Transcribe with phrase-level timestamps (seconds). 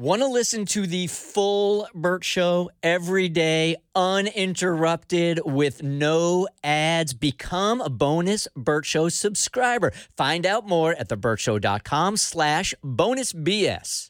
[0.00, 7.12] Want to listen to the full Burt Show every day, uninterrupted, with no ads?
[7.12, 9.92] Become a bonus Burt Show subscriber.
[10.16, 14.08] Find out more at theburtshow.com slash bonus BS.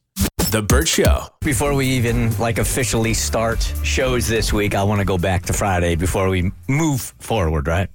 [0.52, 1.24] The Burt Show.
[1.40, 5.52] Before we even like officially start shows this week, I want to go back to
[5.52, 7.88] Friday before we move forward, right?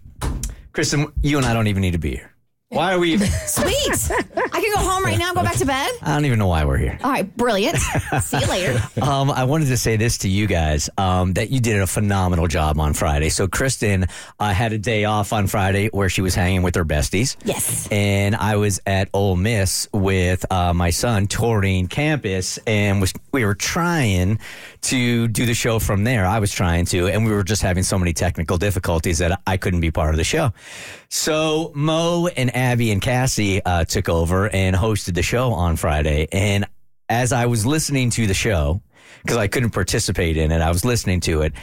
[0.73, 2.34] Kristen, you and I don't even need to be here.
[2.75, 3.27] Why are we even?
[3.47, 4.11] Sweet.
[4.11, 5.89] I can go home right now and go back to bed.
[6.01, 6.99] I don't even know why we're here.
[7.01, 7.77] All right, brilliant.
[7.77, 8.81] See you later.
[9.05, 12.47] Um, I wanted to say this to you guys um, that you did a phenomenal
[12.47, 13.29] job on Friday.
[13.29, 14.07] So Kristen
[14.39, 17.35] uh, had a day off on Friday where she was hanging with her besties.
[17.45, 17.87] Yes.
[17.91, 23.45] And I was at Ole Miss with uh, my son touring campus, and was we
[23.45, 24.39] were trying
[24.85, 26.25] to do the show from there.
[26.25, 29.57] I was trying to, and we were just having so many technical difficulties that I
[29.57, 30.51] couldn't be part of the show.
[31.09, 36.27] So Mo and Abby and Cassie uh, took over and hosted the show on Friday.
[36.31, 36.65] And
[37.09, 38.81] as I was listening to the show,
[39.21, 41.53] because I couldn't participate in it, I was listening to it.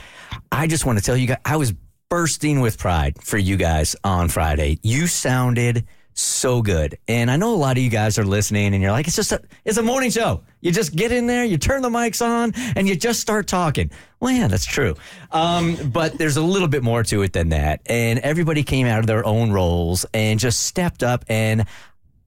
[0.51, 1.73] I just want to tell you guys, I was
[2.09, 4.79] bursting with pride for you guys on Friday.
[4.83, 6.99] You sounded so good.
[7.09, 9.33] And I know a lot of you guys are listening and you're like, it's just
[9.33, 10.43] a, it's a morning show.
[10.61, 13.91] You just get in there, you turn the mics on and you just start talking.
[14.21, 14.95] Well, yeah, that's true.
[15.31, 17.81] Um, but there's a little bit more to it than that.
[17.87, 21.67] And everybody came out of their own roles and just stepped up and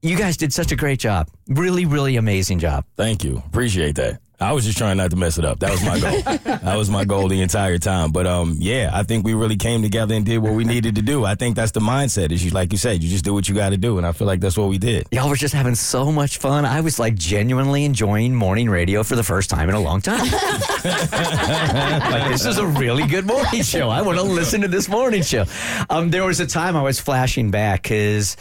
[0.02, 1.28] you guys did such a great job.
[1.48, 2.84] Really, really amazing job.
[2.96, 3.42] Thank you.
[3.46, 4.20] Appreciate that.
[4.38, 5.60] I was just trying not to mess it up.
[5.60, 6.20] That was my goal.
[6.44, 8.12] that was my goal the entire time.
[8.12, 11.02] But um, yeah, I think we really came together and did what we needed to
[11.02, 11.24] do.
[11.24, 12.32] I think that's the mindset.
[12.32, 14.12] Is you like you said, you just do what you got to do, and I
[14.12, 15.06] feel like that's what we did.
[15.10, 16.66] Y'all were just having so much fun.
[16.66, 20.18] I was like genuinely enjoying morning radio for the first time in a long time.
[20.84, 23.88] like this is a really good morning show.
[23.88, 25.46] I want to listen to this morning show.
[25.88, 28.36] Um, there was a time I was flashing back because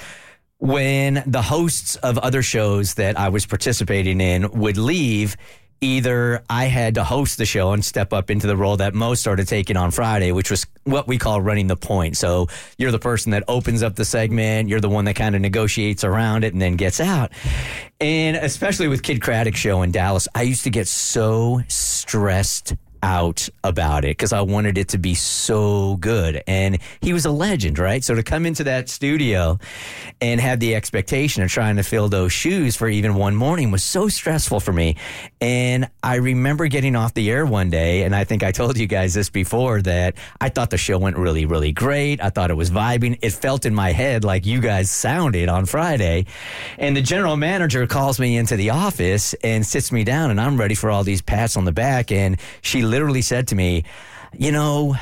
[0.58, 5.38] when the hosts of other shows that I was participating in would leave,
[5.86, 9.14] either I had to host the show and step up into the role that Mo
[9.14, 12.18] started taking on Friday, which was what we call running the point.
[12.18, 12.48] So
[12.78, 16.04] you're the person that opens up the segment, you're the one that kind of negotiates
[16.04, 17.32] around it and then gets out.
[18.02, 23.48] And especially with Kidd Kraddick show in Dallas, I used to get so stressed out
[23.64, 26.42] about it because I wanted it to be so good.
[26.48, 28.04] And he was a legend, right?
[28.04, 29.60] So to come into that studio
[30.20, 33.84] and have the expectation of trying to fill those shoes for even one morning was
[33.84, 34.96] so stressful for me.
[35.40, 38.88] And I remember getting off the air one day, and I think I told you
[38.88, 42.20] guys this before that I thought the show went really, really great.
[42.24, 43.20] I thought it was vibing.
[43.22, 46.26] It felt in my head like you guys sounded on Friday.
[46.80, 50.58] And the general manager calls me into the office and sits me down, and I'm
[50.60, 52.12] ready for all these pats on the back.
[52.12, 53.84] And she literally said to me,
[54.32, 54.96] You know,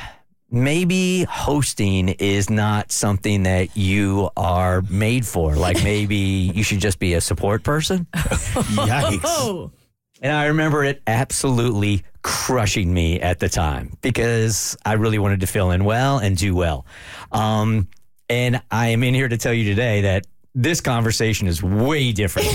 [0.50, 5.54] maybe hosting is not something that you are made for.
[5.54, 6.16] Like maybe
[6.52, 8.06] you should just be a support person.
[8.14, 9.70] Yikes!
[10.20, 15.46] And I remember it absolutely crushing me at the time because I really wanted to
[15.46, 16.86] fill in well and do well.
[17.30, 17.86] Um,
[18.28, 22.48] and I am in here to tell you today that this conversation is way different.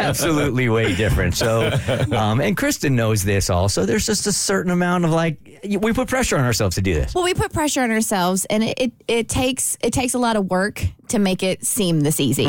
[0.00, 1.36] Absolutely way different.
[1.36, 1.70] So,
[2.12, 3.86] um, and Kristen knows this also.
[3.86, 7.14] There's just a certain amount of like, we put pressure on ourselves to do this.
[7.14, 10.36] Well, we put pressure on ourselves, and it, it, it takes it takes a lot
[10.36, 12.46] of work to make it seem this easy.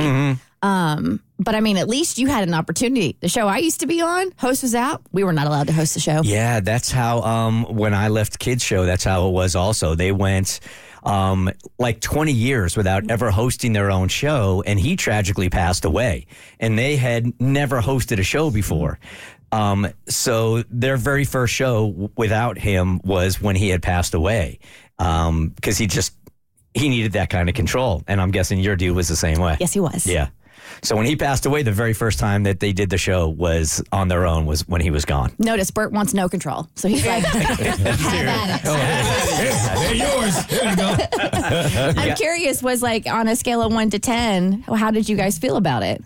[0.63, 3.17] Um, but I mean, at least you had an opportunity.
[3.19, 5.01] The show I used to be on, host was out.
[5.11, 6.21] We were not allowed to host the show.
[6.23, 9.93] Yeah, that's how, um, when I left Kidd's Show, that's how it was also.
[9.93, 10.61] They went,
[11.03, 16.25] um, like 20 years without ever hosting their own show, and he tragically passed away.
[16.59, 19.00] And they had never hosted a show before.
[19.51, 24.59] Um, so their very first show w- without him was when he had passed away.
[24.97, 26.13] Um, cause he just,
[26.73, 28.03] he needed that kind of control.
[28.07, 29.57] And I'm guessing your dude was the same way.
[29.59, 30.07] Yes, he was.
[30.07, 30.29] Yeah.
[30.83, 33.81] So when he passed away, the very first time that they did the show was
[33.94, 35.31] on their own was when he was gone.
[35.39, 36.68] Notice Burt wants no control.
[36.75, 38.63] So he's like, have at it.
[39.80, 40.45] They're yours.
[40.47, 42.01] There you go.
[42.01, 45.38] I'm curious, was like on a scale of one to 10, how did you guys
[45.38, 46.03] feel about it?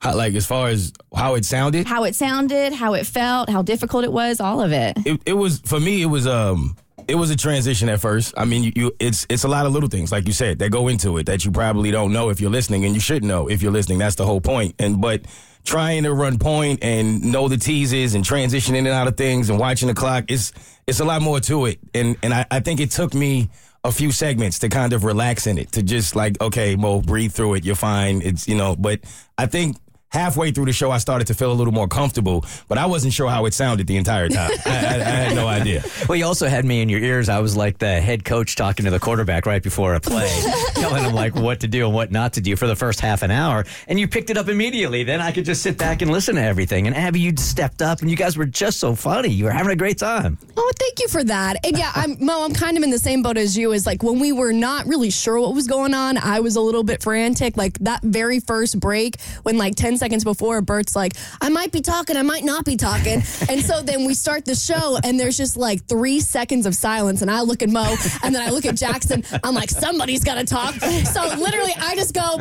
[0.00, 3.60] How- like as far as how it sounded, How it sounded, how it felt, how
[3.60, 4.96] difficult it was, all of it.
[5.04, 6.00] it, it was for me.
[6.00, 6.74] It was um,
[7.10, 8.32] it was a transition at first.
[8.36, 10.70] I mean, you, you it's it's a lot of little things, like you said, that
[10.70, 13.48] go into it that you probably don't know if you're listening, and you should know
[13.48, 13.98] if you're listening.
[13.98, 14.76] That's the whole point.
[14.78, 15.22] And but
[15.64, 19.50] trying to run point and know the teases and transition in and out of things
[19.50, 20.52] and watching the clock, it's
[20.86, 21.80] it's a lot more to it.
[21.94, 23.50] And and I, I think it took me
[23.82, 27.32] a few segments to kind of relax in it, to just like, okay, Mo, breathe
[27.32, 27.64] through it.
[27.64, 28.22] You're fine.
[28.22, 29.00] It's you know, but
[29.36, 29.76] I think
[30.10, 33.12] halfway through the show, I started to feel a little more comfortable, but I wasn't
[33.12, 34.50] sure how it sounded the entire time.
[34.66, 35.82] I, I, I had no idea.
[36.08, 37.28] Well, you also had me in your ears.
[37.28, 40.28] I was like the head coach talking to the quarterback right before a play,
[40.74, 43.22] telling him like what to do and what not to do for the first half
[43.22, 43.64] an hour.
[43.86, 45.04] And you picked it up immediately.
[45.04, 46.88] Then I could just sit back and listen to everything.
[46.88, 49.28] And Abby, you stepped up and you guys were just so funny.
[49.28, 50.36] You were having a great time.
[50.56, 51.64] Oh, thank you for that.
[51.64, 52.44] And yeah, I'm Mo.
[52.44, 53.70] I'm kind of in the same boat as you.
[53.70, 56.18] Is like when we were not really sure what was going on.
[56.18, 57.56] I was a little bit frantic.
[57.56, 61.80] Like that very first break, when like ten seconds before, Burt's like, "I might be
[61.80, 65.36] talking, I might not be talking," and so then we start the show, and there's
[65.36, 67.94] just like three seconds of silence, and I look at Mo,
[68.24, 69.22] and then I look at Jackson.
[69.44, 70.74] I'm like, somebody's got to talk.
[70.74, 72.40] So literally, I just go.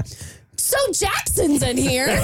[0.59, 2.07] So Jackson's in here.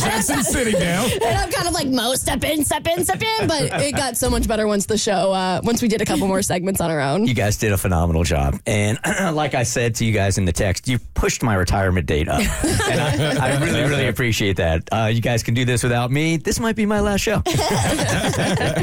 [0.00, 1.10] Jackson sitting down.
[1.10, 3.48] And I'm kind of like, Mo, step in, step in, step in.
[3.48, 6.28] But it got so much better once the show, uh, once we did a couple
[6.28, 7.26] more segments on our own.
[7.26, 8.60] You guys did a phenomenal job.
[8.66, 8.98] And
[9.34, 12.40] like I said to you guys in the text, you pushed my retirement date up.
[12.40, 14.88] and I, I really, really appreciate that.
[14.92, 16.36] Uh, you guys can do this without me.
[16.36, 17.42] This might be my last show.
[17.46, 17.56] you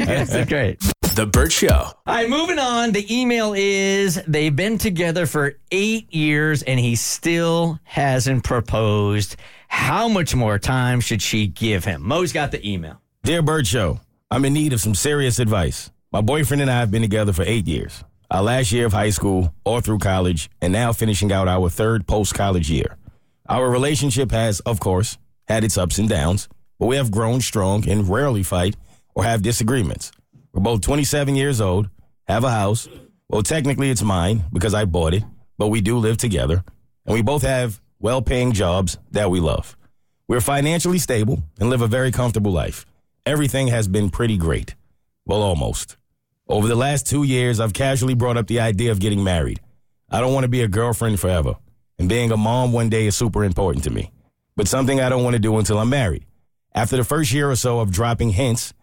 [0.06, 0.82] guys did great.
[1.18, 1.68] The Burt Show.
[1.74, 2.92] All right, moving on.
[2.92, 9.36] The email is they've been together for eight years and he still hasn't proposed.
[9.68, 12.04] How much more time should she give him?
[12.04, 13.02] Mo's got the email.
[13.24, 14.00] Dear Burt Show,
[14.30, 15.90] I'm in need of some serious advice.
[16.12, 18.04] My boyfriend and I have been together for eight years.
[18.30, 22.06] Our last year of high school, all through college, and now finishing out our third
[22.06, 22.96] post college year.
[23.50, 25.18] Our relationship has, of course,
[25.48, 26.48] had its ups and downs,
[26.78, 28.76] but we have grown strong and rarely fight
[29.16, 30.12] or have disagreements.
[30.58, 31.88] We're both 27 years old,
[32.28, 32.90] have a house.
[33.30, 35.24] Well, technically it's mine because I bought it,
[35.60, 36.64] but we do live together,
[37.06, 39.78] and we both have well paying jobs that we love.
[40.28, 42.88] We're financially stable and live a very comfortable life.
[43.24, 44.74] Everything has been pretty great.
[45.28, 45.96] Well, almost.
[46.48, 49.60] Over the last two years, I've casually brought up the idea of getting married.
[50.10, 51.54] I don't want to be a girlfriend forever,
[52.00, 54.10] and being a mom one day is super important to me,
[54.56, 56.26] but something I don't want to do until I'm married.
[56.74, 58.74] After the first year or so of dropping hints,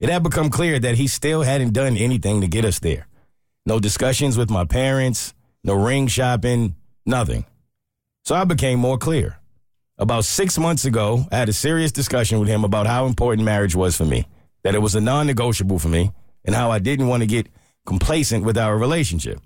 [0.00, 3.06] it had become clear that he still hadn't done anything to get us there.
[3.66, 5.34] No discussions with my parents,
[5.64, 7.44] no ring shopping, nothing.
[8.24, 9.38] So I became more clear.
[9.98, 13.74] About six months ago, I had a serious discussion with him about how important marriage
[13.74, 14.26] was for me,
[14.62, 16.12] that it was a non negotiable for me,
[16.44, 17.48] and how I didn't want to get
[17.84, 19.40] complacent with our relationship.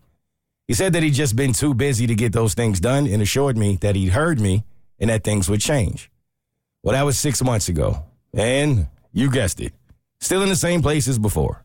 [0.69, 3.57] He said that he'd just been too busy to get those things done and assured
[3.57, 4.65] me that he'd heard me
[4.99, 6.11] and that things would change.
[6.83, 8.05] Well, that was six months ago.
[8.35, 9.73] And you guessed it,
[10.23, 11.63] still in the same place as before.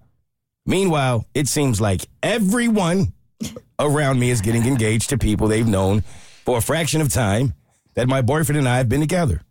[0.65, 3.13] Meanwhile, it seems like everyone
[3.80, 6.01] around me is getting engaged to people they've known
[6.44, 7.54] for a fraction of time
[7.94, 9.42] that my boyfriend and I have been together.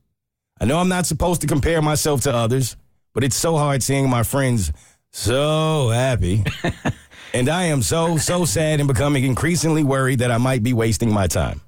[0.61, 2.77] I know I'm not supposed to compare myself to others,
[3.15, 4.73] but it's so hard seeing my friends
[5.13, 6.45] so happy.
[7.35, 11.13] and I am so, so sad and becoming increasingly worried that I might be wasting
[11.13, 11.61] my time.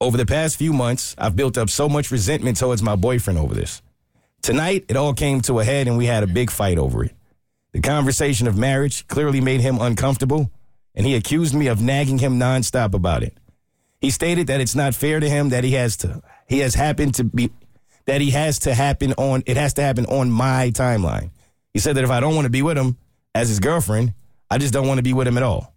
[0.00, 3.54] Over the past few months, I've built up so much resentment towards my boyfriend over
[3.54, 3.82] this.
[4.42, 7.12] Tonight, it all came to a head and we had a big fight over it.
[7.72, 10.50] The conversation of marriage clearly made him uncomfortable,
[10.94, 13.36] and he accused me of nagging him nonstop about it.
[14.00, 17.14] He stated that it's not fair to him that he has to he has happened
[17.16, 17.50] to be
[18.06, 21.30] that he has to happen on it has to happen on my timeline.
[21.74, 22.96] He said that if I don't want to be with him
[23.34, 24.14] as his girlfriend,
[24.50, 25.74] I just don't want to be with him at all.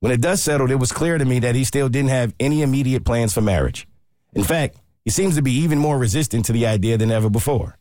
[0.00, 2.62] When it dust settled, it was clear to me that he still didn't have any
[2.62, 3.88] immediate plans for marriage.
[4.34, 7.78] In fact, he seems to be even more resistant to the idea than ever before.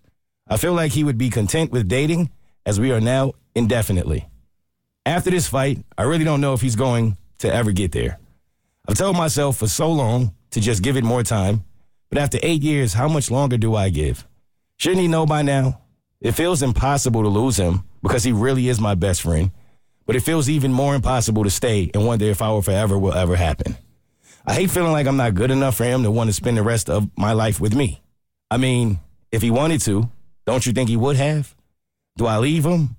[0.47, 2.29] I feel like he would be content with dating
[2.65, 4.27] as we are now indefinitely.
[5.05, 8.19] After this fight, I really don't know if he's going to ever get there.
[8.87, 11.63] I've told myself for so long to just give it more time,
[12.09, 14.27] but after eight years, how much longer do I give?
[14.77, 15.81] Shouldn't he know by now?
[16.21, 19.51] It feels impossible to lose him because he really is my best friend,
[20.05, 23.35] but it feels even more impossible to stay and wonder if our forever will ever
[23.35, 23.77] happen.
[24.45, 26.63] I hate feeling like I'm not good enough for him to want to spend the
[26.63, 28.01] rest of my life with me.
[28.51, 28.99] I mean,
[29.31, 30.09] if he wanted to,
[30.45, 31.55] don't you think he would have?
[32.17, 32.95] Do I leave him?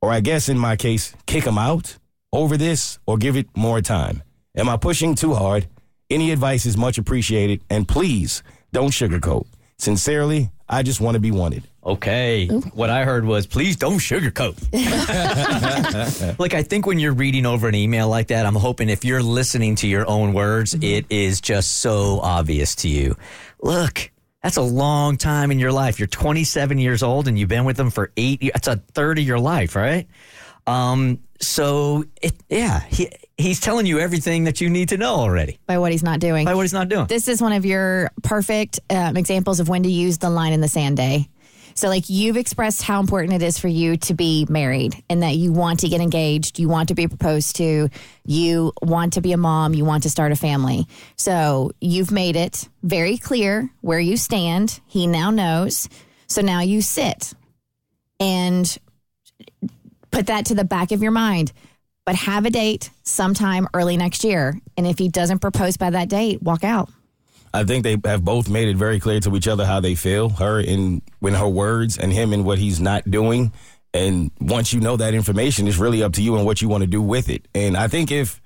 [0.00, 1.96] Or I guess in my case, kick him out
[2.32, 4.22] over this or give it more time?
[4.56, 5.66] Am I pushing too hard?
[6.10, 7.60] Any advice is much appreciated.
[7.70, 9.46] And please Don't sugarcoat.
[9.78, 11.62] Sincerely, I just want to be wanted.
[11.84, 12.46] Okay.
[12.48, 14.58] What I heard was, please don't sugarcoat.
[16.38, 19.22] like, I think when you're reading over an email like that, I'm hoping if you're
[19.22, 20.82] listening to your own words, mm-hmm.
[20.82, 23.16] it is just so obvious to you.
[23.62, 24.10] Look,
[24.42, 25.98] that's a long time in your life.
[25.98, 28.52] You're 27 years old and you've been with them for eight years.
[28.54, 30.06] That's a third of your life, right?
[30.66, 35.58] Um, so, it, yeah, he, he's telling you everything that you need to know already
[35.66, 36.44] by what he's not doing.
[36.44, 37.06] by what he's not doing.
[37.06, 40.60] This is one of your perfect um, examples of when to use the line in
[40.60, 41.28] the sand day.
[41.78, 45.36] So, like, you've expressed how important it is for you to be married and that
[45.36, 47.88] you want to get engaged, you want to be proposed to,
[48.24, 50.88] you want to be a mom, you want to start a family.
[51.14, 54.80] So, you've made it very clear where you stand.
[54.88, 55.88] He now knows.
[56.26, 57.32] So, now you sit
[58.18, 58.76] and
[60.10, 61.52] put that to the back of your mind.
[62.04, 64.60] But have a date sometime early next year.
[64.76, 66.90] And if he doesn't propose by that date, walk out.
[67.52, 70.28] I think they have both made it very clear to each other how they feel,
[70.30, 73.52] her in when her words and him in what he's not doing.
[73.94, 76.82] And once you know that information, it's really up to you and what you want
[76.82, 77.48] to do with it.
[77.54, 78.40] And I think if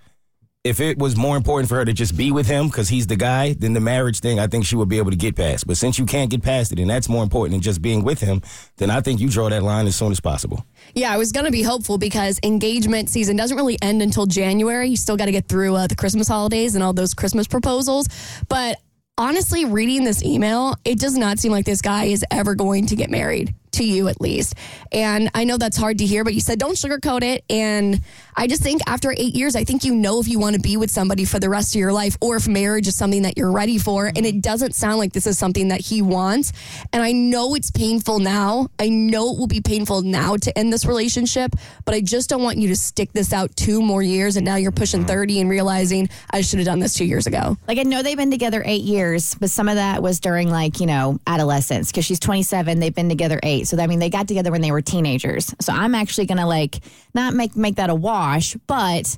[0.64, 3.16] if it was more important for her to just be with him because he's the
[3.16, 5.66] guy, then the marriage thing I think she would be able to get past.
[5.66, 8.20] But since you can't get past it and that's more important than just being with
[8.20, 8.42] him,
[8.76, 10.64] then I think you draw that line as soon as possible.
[10.94, 14.88] Yeah, I was going to be hopeful because engagement season doesn't really end until January.
[14.88, 18.06] You still got to get through uh, the Christmas holidays and all those Christmas proposals.
[18.48, 18.80] But
[19.18, 22.96] honestly, reading this email, it does not seem like this guy is ever going to
[22.96, 24.54] get married to you at least.
[24.90, 27.44] And I know that's hard to hear, but you said don't sugarcoat it.
[27.50, 28.00] And
[28.36, 30.76] I just think after eight years, I think you know if you want to be
[30.76, 33.52] with somebody for the rest of your life or if marriage is something that you're
[33.52, 34.06] ready for.
[34.06, 36.52] And it doesn't sound like this is something that he wants.
[36.92, 38.68] And I know it's painful now.
[38.78, 42.42] I know it will be painful now to end this relationship, but I just don't
[42.42, 44.36] want you to stick this out two more years.
[44.36, 45.08] And now you're pushing mm-hmm.
[45.08, 47.56] 30 and realizing I should have done this two years ago.
[47.68, 50.80] Like I know they've been together eight years, but some of that was during like
[50.80, 52.80] you know adolescence because she's 27.
[52.80, 55.54] They've been together eight, so I mean they got together when they were teenagers.
[55.60, 56.80] So I'm actually gonna like
[57.14, 59.16] not make make that a wash, but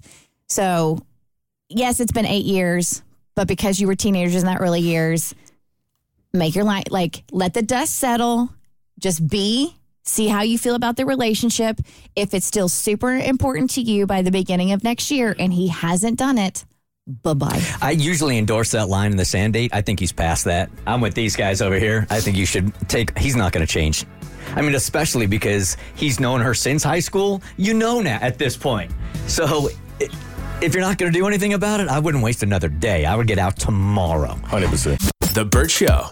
[0.49, 0.99] so
[1.69, 3.03] yes, it's been eight years,
[3.35, 5.35] but because you were teenagers in that early years,
[6.33, 8.51] make your life like let the dust settle,
[8.99, 9.75] just be.
[10.07, 11.81] See how you feel about the relationship.
[12.15, 15.69] If it's still super important to you by the beginning of next year and he
[15.69, 16.67] hasn't done it,
[17.07, 17.63] bye bye.
[17.81, 19.71] I usually endorse that line in the sand date.
[19.73, 20.69] I think he's past that.
[20.87, 22.07] I'm with these guys over here.
[22.11, 24.05] I think you should take, he's not going to change.
[24.57, 27.43] I mean, especially because he's known her since high school.
[27.57, 28.91] You know now at this point.
[29.27, 29.71] So
[30.01, 30.09] i-
[30.61, 33.05] if you're not going to do anything about it, I wouldn't waste another day.
[33.05, 34.39] I would get out tomorrow.
[34.45, 34.99] 100%.
[35.35, 36.11] The Burt Show.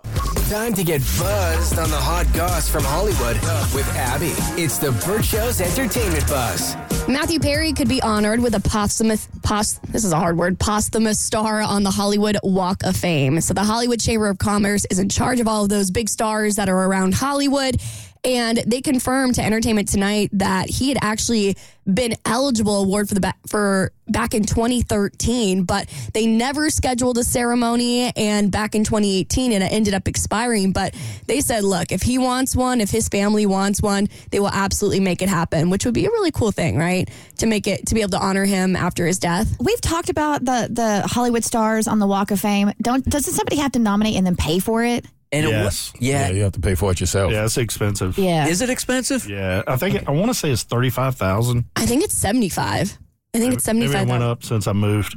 [0.51, 3.37] Time to get buzzed on the hot goss from Hollywood
[3.73, 4.33] with Abby.
[4.61, 6.75] It's the Burt Show's entertainment buzz.
[7.09, 11.21] Matthew Perry could be honored with a posthumous, pos, this is a hard word, posthumous
[11.21, 13.41] star on the Hollywood Walk of Fame.
[13.41, 16.57] So the Hollywood Chamber of Commerce is in charge of all of those big stars
[16.57, 17.81] that are around Hollywood.
[18.25, 21.57] And they confirmed to Entertainment Tonight that he had actually
[21.93, 28.12] been eligible award for the for back in 2013, but they never scheduled a ceremony.
[28.14, 30.71] And back in 2018, and it ended up expiring.
[30.71, 30.95] But
[31.26, 35.00] they said, look, if he wants one, if his family wants one, they will absolutely
[35.00, 37.11] make it happen, which would be a really cool thing, right?
[37.38, 39.57] To make it to be able to honor him after his death.
[39.59, 42.73] We've talked about the the Hollywood stars on the Walk of Fame.
[42.81, 45.07] Don't doesn't somebody have to nominate and then pay for it?
[45.33, 45.93] And it wa- Yes.
[45.99, 46.29] yeah.
[46.31, 47.33] you have to pay for it yourself.
[47.33, 48.19] Yeah, it's expensive.
[48.19, 48.49] Yeah.
[48.49, 49.27] Is it expensive?
[49.29, 51.65] Yeah, I think I want to say it's thirty five thousand.
[51.77, 52.99] I think it's 75.
[53.35, 54.09] I think it's Maybe 75.
[54.09, 55.17] it went up since I moved.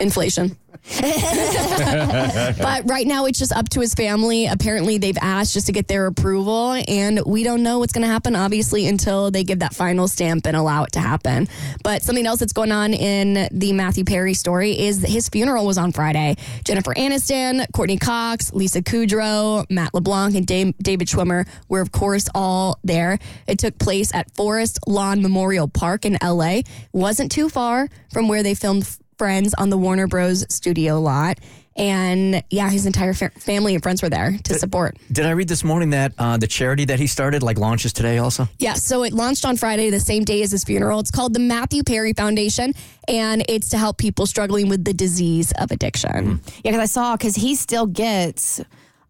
[0.00, 0.56] inflation.
[1.00, 4.46] but right now, it's just up to his family.
[4.46, 8.12] Apparently, they've asked just to get their approval, and we don't know what's going to
[8.12, 11.48] happen, obviously, until they give that final stamp and allow it to happen.
[11.84, 15.66] But something else that's going on in the Matthew Perry story is that his funeral
[15.66, 16.36] was on Friday.
[16.64, 22.78] Jennifer Aniston, Courteney Cox, Lisa Kudrow, Matt LeBlanc, and David Schwimmer were, of course, all
[22.84, 23.18] there.
[23.46, 26.60] It took place at Forest Lawn Memorial Park in LA.
[26.92, 28.86] Wasn't too far from where they filmed
[29.20, 30.46] friends on the Warner Bros.
[30.48, 31.38] studio lot.
[31.76, 34.96] And yeah, his entire fa- family and friends were there to support.
[35.12, 38.16] Did I read this morning that uh, the charity that he started like launches today
[38.16, 38.48] also?
[38.58, 41.00] Yeah, so it launched on Friday, the same day as his funeral.
[41.00, 42.72] It's called the Matthew Perry Foundation,
[43.06, 46.40] and it's to help people struggling with the disease of addiction.
[46.64, 48.62] Yeah, because I saw because he still gets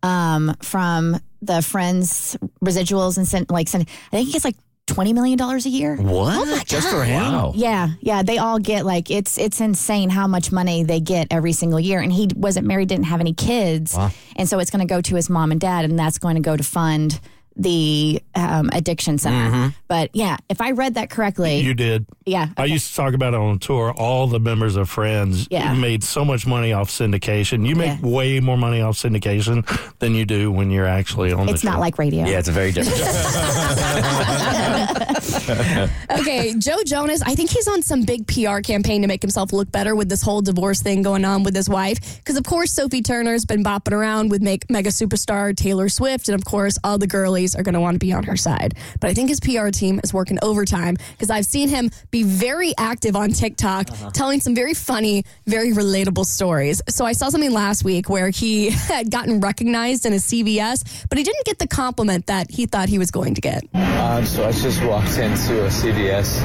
[0.03, 4.57] um, from the friends residuals and sent like sent, I think he gets like
[4.95, 5.97] twenty million dollars a year.
[5.97, 6.49] What?
[6.49, 7.23] Oh Just for him?
[7.23, 7.53] Wow.
[7.55, 11.53] Yeah, yeah, they all get like it's it's insane how much money they get every
[11.53, 12.01] single year.
[12.01, 13.97] And he wasn't married, didn't have any kids,
[14.37, 16.43] and so it's going to go to his mom and dad, and that's going to
[16.43, 17.21] go to fund
[17.63, 19.75] the um, addiction center.
[19.87, 22.07] But yeah, if I read that correctly, You did.
[22.25, 22.49] Yeah.
[22.57, 23.93] I used to talk about it on tour.
[23.93, 25.75] All the members of Friends Yeah.
[25.75, 27.67] made so much money off syndication.
[27.67, 28.09] You make Yeah.
[28.09, 29.65] way more money off syndication
[29.99, 31.71] than you do when you're actually on the It's show.
[31.71, 32.27] not like radio.
[32.27, 33.01] Yeah, it's a very different.
[36.11, 39.71] Okay, Joe Jonas, I think he's on some big PR campaign to make himself look
[39.73, 42.19] better with this whole divorce thing going on with his wife.
[42.19, 46.29] Because, of course, Sophie Turner's been bopping around with make, mega superstar Taylor Swift.
[46.29, 48.75] And, of course, all the girlies are going to want to be on her side.
[49.01, 52.75] But I think his PR team is working overtime because I've seen him be very
[52.79, 56.83] active on TikTok, telling some very funny, very relatable stories.
[56.89, 61.19] So I saw something last week where he had gotten recognized in a CVS, but
[61.19, 63.63] he didn't get the compliment that he thought he was going to get.
[63.75, 66.41] Um, so I just walked into a CVS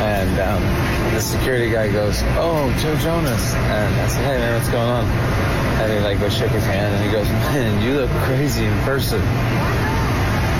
[0.00, 4.70] and um, the security guy goes, "Oh, Joe Jonas," and I said, "Hey man, what's
[4.70, 8.10] going on?" And he like goes shook his hand and he goes, "Man, you look
[8.24, 9.20] crazy in person."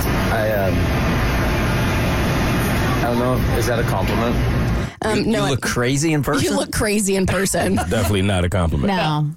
[0.05, 0.73] I um,
[2.99, 4.35] I don't know, is that a compliment?
[5.03, 6.43] Um, you no, look crazy in person.
[6.43, 7.75] You look crazy in person.
[7.75, 8.87] Definitely not a compliment.
[8.93, 9.31] No.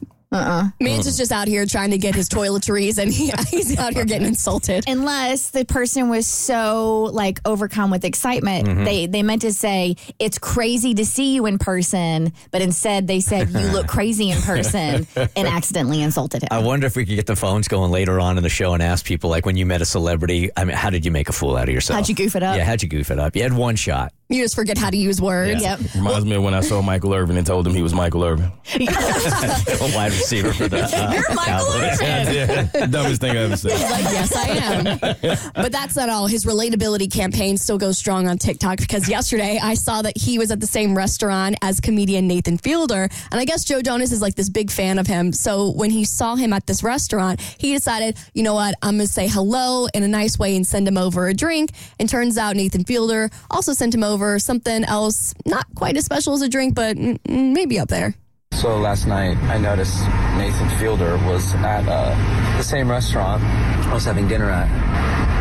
[0.80, 4.04] Mans is just out here trying to get his toiletries, and he, he's out here
[4.04, 4.84] getting insulted.
[4.88, 8.84] Unless the person was so like overcome with excitement, Mm-hmm.
[8.84, 13.20] they they meant to say it's crazy to see you in person, but instead they
[13.20, 16.48] said you look crazy in person and accidentally insulted him.
[16.50, 18.82] I wonder if we could get the phones going later on in the show and
[18.82, 21.32] ask people, like, when you met a celebrity, I mean, how did you make a
[21.32, 21.96] fool out of yourself?
[21.98, 22.56] How'd you goof it up?
[22.56, 23.34] Yeah, how'd you goof it up?
[23.36, 24.12] You had one shot.
[24.30, 25.62] You just forget how to use words.
[25.62, 25.80] Yep.
[25.96, 28.50] Reminds me of when I saw Michael Irvin and told him he was Michael Irvin.
[28.74, 28.78] a
[29.94, 32.00] wide receiver for the uh, You're Michael Cowboys.
[32.00, 32.90] Irvin.
[32.90, 33.72] Dumbest thing I ever said.
[33.72, 35.52] Like, yes, I am.
[35.54, 36.26] But that's not all.
[36.26, 40.50] His relatability campaign still goes strong on TikTok because yesterday I saw that he was
[40.50, 43.10] at the same restaurant as comedian Nathan Fielder.
[43.30, 45.34] And I guess Joe Jonas is like this big fan of him.
[45.34, 49.06] So when he saw him at this restaurant, he decided, you know what, I'm going
[49.06, 51.72] to say hello in a nice way and send him over a drink.
[52.00, 56.34] And turns out Nathan Fielder also sent him over something else, not quite as special
[56.34, 56.96] as a drink, but
[57.28, 58.14] maybe up there.
[58.52, 59.98] So last night I noticed
[60.38, 62.14] Nathan Fielder was at uh,
[62.56, 64.68] the same restaurant I was having dinner at,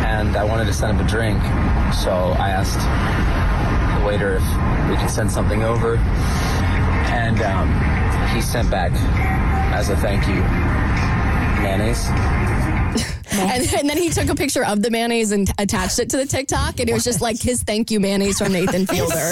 [0.05, 1.39] and I wanted to send him a drink.
[1.93, 2.81] So I asked
[3.99, 7.69] the waiter if we could send something over, and um,
[8.35, 8.91] he sent back
[9.73, 10.41] as a thank you
[11.63, 12.09] mayonnaise.
[13.43, 16.25] And, and then he took a picture of the mayonnaise and attached it to the
[16.25, 19.31] TikTok, and it was just like his thank you mayonnaise from Nathan Fielder.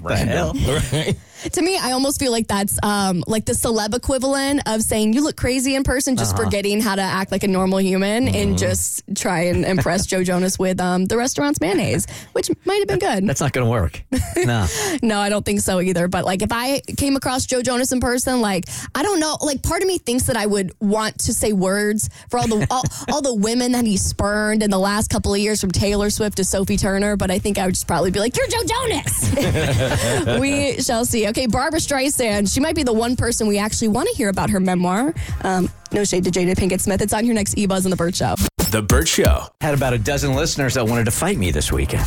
[0.00, 0.52] What the hell?
[0.92, 1.16] Right?
[1.52, 5.22] To me, I almost feel like that's um, like the celeb equivalent of saying you
[5.22, 9.02] look crazy in person, just forgetting how to act like a normal human and just
[9.14, 13.26] try and impress Joe Jonas with um, the restaurant's mayonnaise, which might have been good.
[13.26, 14.02] That's not going to work.
[14.36, 14.66] No.
[15.02, 16.08] No, I don't think so either.
[16.08, 19.62] But like, if I came across Joe Jonas in person, like, I don't know, like,
[19.62, 22.82] part of me thinks that I would want to say words for all the all,
[23.12, 26.36] all the women that he spurned in the last couple of years, from Taylor Swift
[26.38, 27.16] to Sophie Turner.
[27.16, 31.26] But I think I would just probably be like, "You're Joe Jonas." we shall see.
[31.28, 32.50] Okay, Barbra Streisand.
[32.50, 35.12] She might be the one person we actually want to hear about her memoir.
[35.42, 37.02] Um, no shade to Jada Pinkett Smith.
[37.02, 38.34] It's on your next E Buzz on the Burt Show.
[38.70, 39.46] The Burt Show.
[39.60, 42.06] Had about a dozen listeners that wanted to fight me this weekend.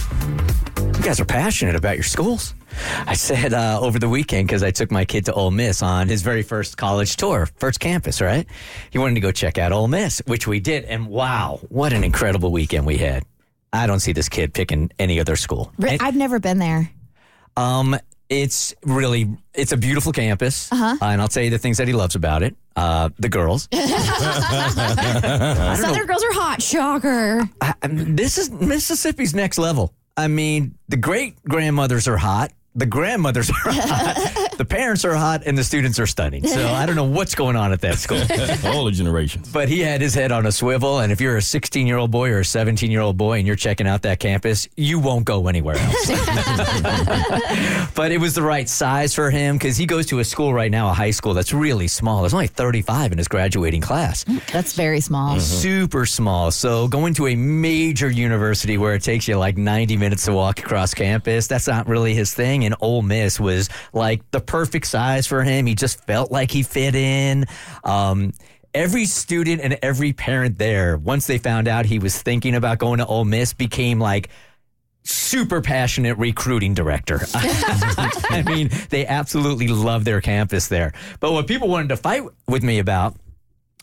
[0.78, 2.56] You guys are passionate about your schools.
[3.06, 6.08] I said uh, over the weekend because I took my kid to Ole Miss on
[6.08, 8.48] his very first college tour, first campus, right?
[8.90, 10.86] He wanted to go check out Ole Miss, which we did.
[10.86, 13.24] And wow, what an incredible weekend we had.
[13.72, 15.72] I don't see this kid picking any other school.
[15.78, 16.90] Re- I've never been there.
[17.56, 17.98] Um,
[18.32, 20.98] it's really it's a beautiful campus, uh-huh.
[21.02, 22.56] and I'll tell you the things that he loves about it.
[22.78, 23.68] Uh, the girls.
[23.74, 23.92] Southern
[26.08, 26.62] girls are hot.
[26.62, 27.42] Shocker.
[27.60, 29.94] I, I mean, this is Mississippi's next level.
[30.16, 32.54] I mean, the great grandmothers are hot.
[32.74, 34.51] The grandmothers are hot.
[34.62, 36.46] The parents are hot, and the students are stunning.
[36.46, 38.20] So I don't know what's going on at that school.
[38.72, 39.52] All the generations.
[39.52, 42.12] But he had his head on a swivel, and if you're a 16 year old
[42.12, 45.26] boy or a 17 year old boy and you're checking out that campus, you won't
[45.26, 46.08] go anywhere else.
[47.96, 50.70] but it was the right size for him because he goes to a school right
[50.70, 52.22] now, a high school that's really small.
[52.22, 54.26] There's only 35 in his graduating class.
[54.54, 55.32] That's very small.
[55.32, 55.40] Uh-huh.
[55.40, 56.52] Super small.
[56.52, 60.60] So going to a major university where it takes you like 90 minutes to walk
[60.60, 62.64] across campus, that's not really his thing.
[62.64, 65.66] And Ole Miss was like the perfect size for him.
[65.66, 67.46] He just felt like he fit in.
[67.86, 68.34] Um,
[68.74, 72.98] every student and every parent there, once they found out he was thinking about going
[72.98, 74.28] to Ole Miss, became like
[75.04, 77.22] super passionate recruiting director.
[77.34, 80.92] I mean, they absolutely love their campus there.
[81.22, 83.16] But what people wanted to fight with me about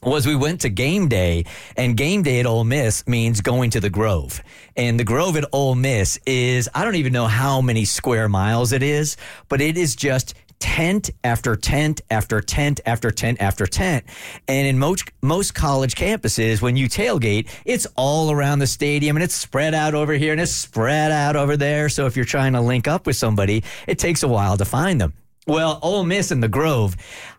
[0.03, 1.47] was we went to game day
[1.79, 4.43] and game day at Ole Miss means going to the Grove.
[4.77, 8.73] And the Grove at Ole Miss is, I don't even know how many square miles
[8.73, 9.17] it is,
[9.49, 14.05] but it is just tent after tent after tent after tent after tent.
[14.47, 19.23] And in most most college campuses, when you tailgate, it's all around the stadium and
[19.23, 21.89] it's spread out over here and it's spread out over there.
[21.89, 25.01] So if you're trying to link up with somebody, it takes a while to find
[25.01, 25.15] them.
[25.47, 26.95] Well, Ole Miss in the Grove,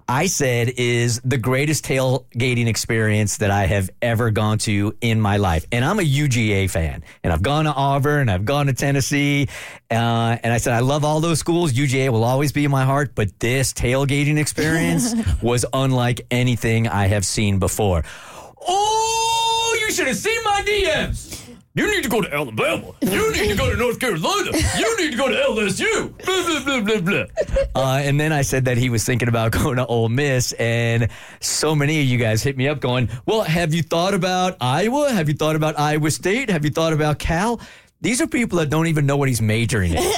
[0.10, 5.38] I said is the greatest tailgating experience that I have ever gone to in my
[5.38, 5.68] life.
[5.72, 9.50] And I'm a UGA fan, and I've gone to Auburn, and I've gone to Tennessee,
[9.92, 11.74] uh, and I said I love all those schools.
[11.74, 17.06] UGA will always be in my heart, but this tailgating experience was unlike anything I
[17.06, 18.04] have seen before.
[18.68, 21.29] Oh, you should have seen my DMs.
[21.76, 22.92] You need to go to Alabama.
[23.02, 24.52] You need to go to North Carolina.
[24.78, 26.18] You need to go to LSU.
[26.26, 27.26] Blah, blah, blah, blah,
[27.74, 27.82] blah.
[27.82, 30.52] Uh, and then I said that he was thinking about going to Ole Miss.
[30.54, 31.10] And
[31.42, 35.12] so many of you guys hit me up going, Well, have you thought about Iowa?
[35.12, 36.50] Have you thought about Iowa State?
[36.50, 37.62] Have you thought about Cal?
[38.02, 39.98] These are people that don't even know what he's majoring in.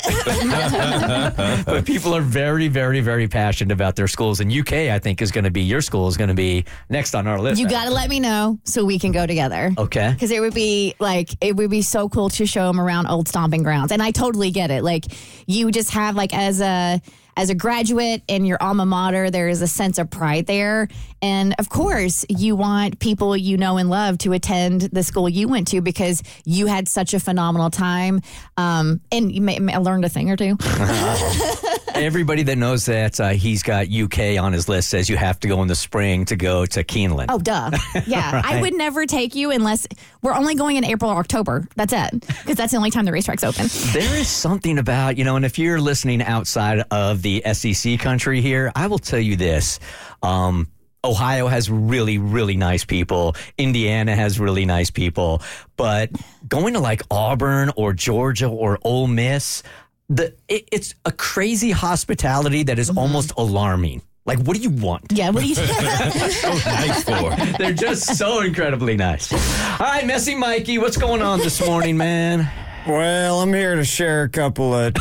[1.66, 4.40] but people are very, very, very passionate about their schools.
[4.40, 7.16] And UK, I think, is going to be your school is going to be next
[7.16, 7.60] on our list.
[7.60, 9.72] You got to let me know so we can go together.
[9.80, 10.12] Okay.
[10.12, 13.28] Because it would be like it would be so cool to show him around old
[13.28, 14.84] stomping grounds, and I totally get it.
[14.84, 15.06] Like
[15.48, 17.02] you just have like as a
[17.38, 20.88] as a graduate in your alma mater, there is a sense of pride there,
[21.22, 25.48] and of course, you want people you know and love to attend the school you
[25.48, 28.22] went to because you had such a phenomenal time,
[28.58, 30.58] um, and you may, may learned a thing or two.
[31.96, 35.48] Everybody that knows that uh, he's got UK on his list says you have to
[35.48, 37.28] go in the spring to go to Keeneland.
[37.30, 37.72] Oh, duh.
[38.08, 38.42] Yeah.
[38.44, 39.88] I would never take you unless
[40.22, 41.68] we're only going in April or October.
[41.76, 42.12] That's it.
[42.28, 43.68] Because that's the only time the racetrack's open.
[43.94, 48.42] There is something about, you know, and if you're listening outside of the SEC country
[48.42, 49.80] here, I will tell you this.
[50.24, 50.68] Um,
[51.04, 53.36] Ohio has really, really nice people.
[53.58, 55.42] Indiana has really nice people.
[55.76, 56.12] But
[56.48, 59.64] going to like Auburn or Georgia or Ole Miss,
[60.12, 64.02] the it, it's a crazy hospitality that is almost alarming.
[64.26, 65.06] Like, what do you want?
[65.12, 65.32] Yeah.
[65.32, 67.58] What do you So nice for.
[67.58, 69.32] They're just so incredibly nice.
[69.34, 72.52] All right, Messy Mikey, what's going on this morning, man?
[72.88, 74.94] Well, I'm here to share a couple of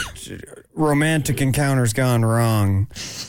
[0.75, 2.89] romantic encounters gone wrong.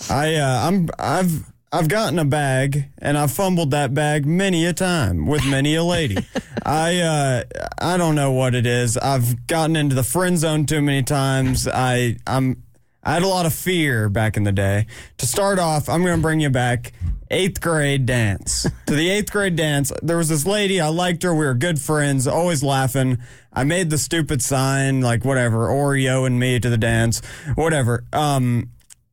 [0.09, 4.73] I uh, I'm I've I've gotten a bag and I've fumbled that bag many a
[4.73, 6.17] time with many a lady.
[6.65, 7.43] I uh,
[7.79, 8.97] I don't know what it is.
[8.97, 11.67] I've gotten into the friend zone too many times.
[11.67, 12.63] I I'm
[13.03, 14.85] I had a lot of fear back in the day.
[15.17, 16.93] To start off, I'm going to bring you back
[17.31, 18.67] eighth grade dance.
[18.85, 20.79] to the eighth grade dance, there was this lady.
[20.79, 21.33] I liked her.
[21.33, 23.17] We were good friends, always laughing.
[23.53, 27.21] I made the stupid sign, like whatever, Oreo and me to the dance,
[27.55, 28.03] whatever.
[28.13, 28.69] Um,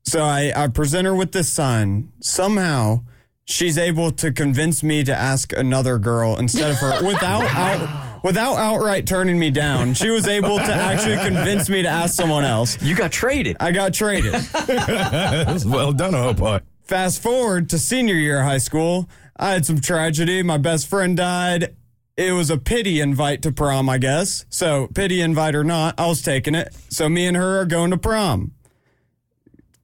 [0.09, 2.13] so I, I present her with this sign.
[2.21, 3.03] Somehow,
[3.45, 8.09] she's able to convince me to ask another girl instead of her without out.
[8.25, 12.45] Without outright turning me down, she was able to actually convince me to ask someone
[12.45, 12.81] else.
[12.83, 13.57] You got traded.
[13.61, 14.35] I got traded.
[15.65, 16.63] Well done on her.
[16.83, 20.43] Fast forward to senior year of high school, I had some tragedy.
[20.43, 21.77] My best friend died.
[22.17, 24.45] It was a pity invite to prom, I guess.
[24.49, 26.75] So, pity invite or not, I was taking it.
[26.89, 28.53] So, me and her are going to prom.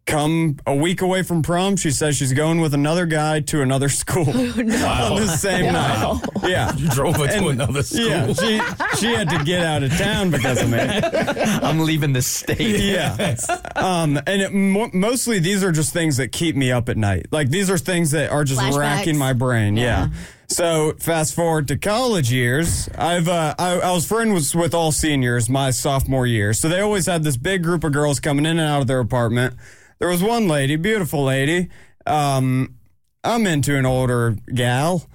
[0.06, 3.88] Come a week away from prom, she says she's going with another guy to another
[3.88, 6.20] school on the same night.
[6.42, 6.76] Yeah.
[6.76, 8.08] You drove her to another school.
[8.08, 8.60] Yeah, she
[8.98, 10.78] she had to get out of town because of me.
[10.78, 12.60] I'm leaving the state.
[12.84, 13.34] Yeah.
[13.76, 17.26] Um, and it, mo- mostly these are just things that keep me up at night.
[17.30, 18.78] Like these are things that are just Flashbacks.
[18.78, 19.74] racking my brain.
[19.76, 19.84] Yeah.
[19.84, 20.08] Yeah.
[20.48, 25.48] So fast forward to college years, I've uh, I, I was friends with all seniors
[25.48, 28.68] my sophomore year, so they always had this big group of girls coming in and
[28.68, 29.54] out of their apartment.
[29.98, 31.68] There was one lady, beautiful lady.
[32.06, 32.76] Um,
[33.22, 35.06] I'm into an older gal,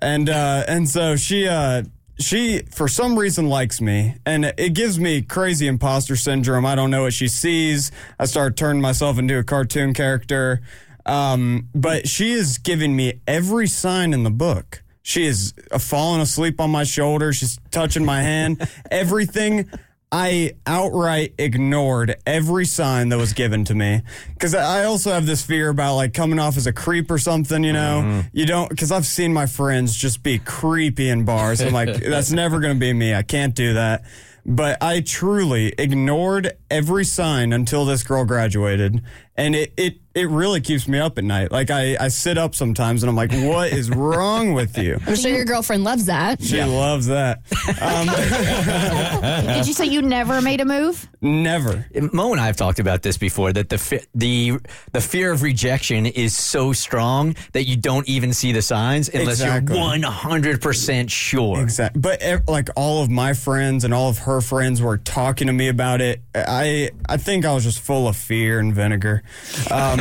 [0.00, 1.82] and uh, and so she uh,
[2.18, 6.64] she for some reason likes me, and it gives me crazy imposter syndrome.
[6.64, 7.92] I don't know what she sees.
[8.18, 10.62] I start turning myself into a cartoon character.
[11.06, 14.82] Um, but she is giving me every sign in the book.
[15.02, 17.32] She is uh, falling asleep on my shoulder.
[17.32, 18.68] She's touching my hand.
[18.90, 19.70] Everything.
[20.10, 25.44] I outright ignored every sign that was given to me because I also have this
[25.44, 27.62] fear about like coming off as a creep or something.
[27.62, 28.28] You know, mm-hmm.
[28.32, 31.60] you don't because I've seen my friends just be creepy in bars.
[31.60, 33.14] I'm like, that's never going to be me.
[33.14, 34.04] I can't do that.
[34.46, 39.02] But I truly ignored every sign until this girl graduated,
[39.38, 41.52] and it it it really keeps me up at night.
[41.52, 44.98] Like I I sit up sometimes and I'm like, what is wrong with you?
[45.06, 46.42] I'm sure your girlfriend loves that.
[46.42, 47.38] She loves that.
[47.80, 48.08] Um,
[49.54, 51.08] Did you say you never made a move?
[51.20, 51.86] Never.
[52.12, 54.58] Mo and I have talked about this before that the fi- the
[54.92, 59.40] the fear of rejection is so strong that you don't even see the signs unless
[59.40, 59.78] Exactly.
[59.78, 61.60] you're 100% sure.
[61.60, 62.00] Exactly.
[62.00, 65.68] But like all of my friends and all of her friends were talking to me
[65.68, 66.22] about it.
[66.34, 69.22] I I think I was just full of fear and vinegar.
[69.70, 70.00] Um,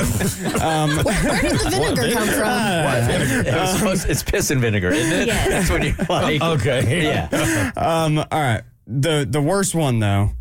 [0.61, 3.45] Um, Where did the vinegar come from?
[3.45, 5.27] It was supposed- it's piss and vinegar, isn't it?
[5.27, 5.47] Yes.
[5.49, 7.03] That's when you're like, Okay.
[7.03, 7.71] yeah.
[7.75, 8.61] Um, all right.
[8.87, 10.31] The the worst one though.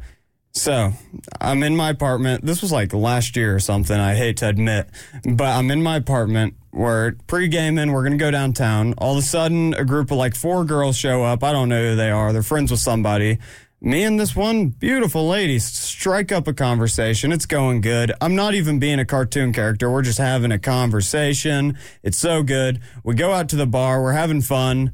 [0.53, 0.93] So
[1.41, 2.45] I'm in my apartment.
[2.47, 3.99] This was like last year or something.
[3.99, 4.89] I hate to admit,
[5.25, 6.55] but I'm in my apartment.
[6.73, 7.93] We're pre-gaming.
[7.93, 8.95] We're gonna go downtown.
[8.99, 11.43] All of a sudden, a group of like four girls show up.
[11.45, 12.33] I don't know who they are.
[12.33, 13.39] They're friends with somebody.
[13.81, 17.31] Me and this one beautiful lady strike up a conversation.
[17.31, 18.13] It's going good.
[18.21, 19.91] I'm not even being a cartoon character.
[19.91, 21.79] We're just having a conversation.
[22.03, 22.81] It's so good.
[23.05, 24.03] We go out to the bar.
[24.03, 24.93] We're having fun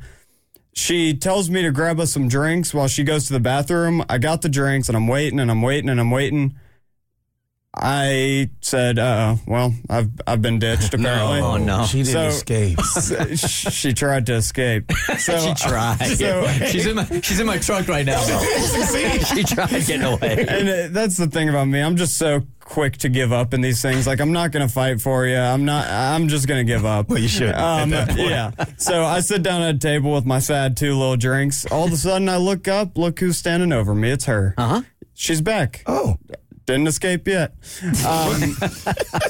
[0.75, 4.03] she tells me to grab us some drinks while she goes to the bathroom.
[4.09, 6.55] I got the drinks and I'm waiting and I'm waiting and I'm waiting.
[7.75, 11.41] I said, uh well, I've I've been ditched apparently.
[11.41, 11.85] Oh, no.
[11.87, 12.79] She didn't So- escape.
[13.73, 14.91] she tried to escape.
[15.19, 15.97] So, She tried.
[16.17, 18.21] So, she's in my she's in my truck right now.
[18.21, 20.47] she tried getting away.
[20.49, 21.81] and uh, that's the thing about me.
[21.81, 24.07] I'm just so quick to give up in these things.
[24.07, 25.37] Like I'm not gonna fight for you.
[25.37, 25.89] I'm not.
[25.89, 27.09] I'm just gonna give up.
[27.09, 27.55] Well, you should.
[27.55, 28.51] Um, yeah.
[28.79, 31.65] So I sit down at a table with my sad two little drinks.
[31.67, 32.97] All of a sudden, I look up.
[32.99, 34.11] Look who's standing over me.
[34.11, 34.55] It's her.
[34.59, 34.83] Uh huh.
[35.15, 35.83] She's back.
[35.87, 36.17] oh.
[36.67, 37.55] Didn't escape yet.
[38.07, 38.53] Um,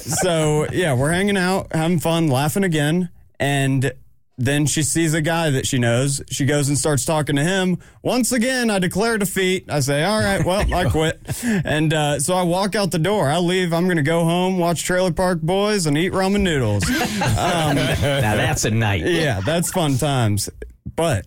[0.00, 3.08] so yeah, we're hanging out, having fun, laughing again,
[3.40, 3.92] and
[4.38, 6.20] then she sees a guy that she knows.
[6.30, 7.78] She goes and starts talking to him.
[8.02, 9.66] Once again, I declare defeat.
[9.70, 13.28] I say, "All right, well, I quit." And uh, so I walk out the door.
[13.28, 13.72] I leave.
[13.72, 16.84] I'm going to go home, watch Trailer Park Boys, and eat ramen noodles.
[17.22, 19.02] Um, Now that's a night.
[19.06, 20.48] yeah, that's fun times.
[20.96, 21.26] But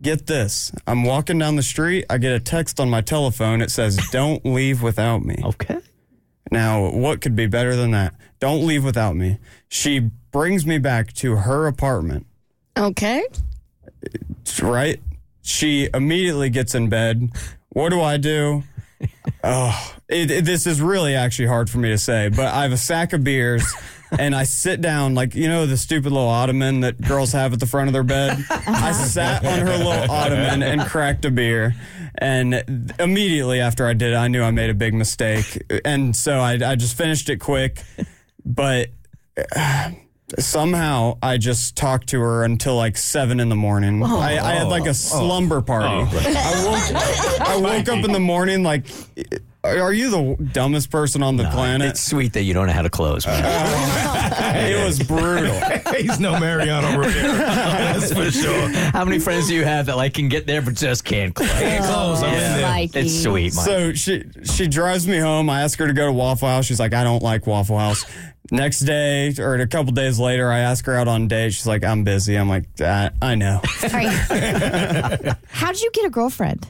[0.00, 2.04] get this I'm walking down the street.
[2.10, 3.60] I get a text on my telephone.
[3.62, 5.36] It says, Don't leave without me.
[5.42, 5.78] Okay.
[6.50, 8.14] Now, what could be better than that?
[8.40, 9.38] Don't leave without me.
[9.68, 12.26] She brings me back to her apartment,
[12.76, 13.22] Okay.
[14.62, 15.00] right?
[15.42, 17.30] She immediately gets in bed.
[17.70, 18.62] What do I do?
[19.42, 22.72] Oh, it, it- this is really actually hard for me to say, but I have
[22.72, 23.62] a sack of beers
[24.18, 27.60] and I sit down, like, you know, the stupid little ottoman that girls have at
[27.60, 28.44] the front of their bed.
[28.50, 31.74] I sat on her little ottoman and cracked a beer.
[32.16, 35.62] And immediately after I did it, I knew I made a big mistake.
[35.84, 37.82] And so I, I just finished it quick.
[38.44, 38.90] But
[39.56, 39.90] uh,
[40.38, 44.02] somehow I just talked to her until like seven in the morning.
[44.02, 45.88] I, I had like a slumber party.
[45.88, 48.86] I woke I woke up in the morning like,
[49.64, 51.90] are you the dumbest person on the planet?
[51.90, 53.26] It's sweet that you don't know how to close.
[53.26, 53.44] man.
[54.72, 55.54] it was brutal.
[55.96, 57.32] He's no Mariano Rivera.
[57.32, 58.68] That's for sure.
[58.68, 61.50] How many friends do you have that like can get there but just can't close?
[61.50, 62.62] close, I'm in there.
[62.62, 63.64] Like It's sweet, Mike.
[63.64, 65.48] So she she drives me home.
[65.48, 66.66] I ask her to go to Waffle House.
[66.66, 68.04] She's like, I don't like Waffle House.
[68.50, 71.54] Next day or a couple days later, I ask her out on a date.
[71.54, 72.36] She's like, I'm busy.
[72.36, 73.60] I'm like, I, I know.
[73.82, 73.88] Are
[75.48, 76.66] How did you get a girlfriend?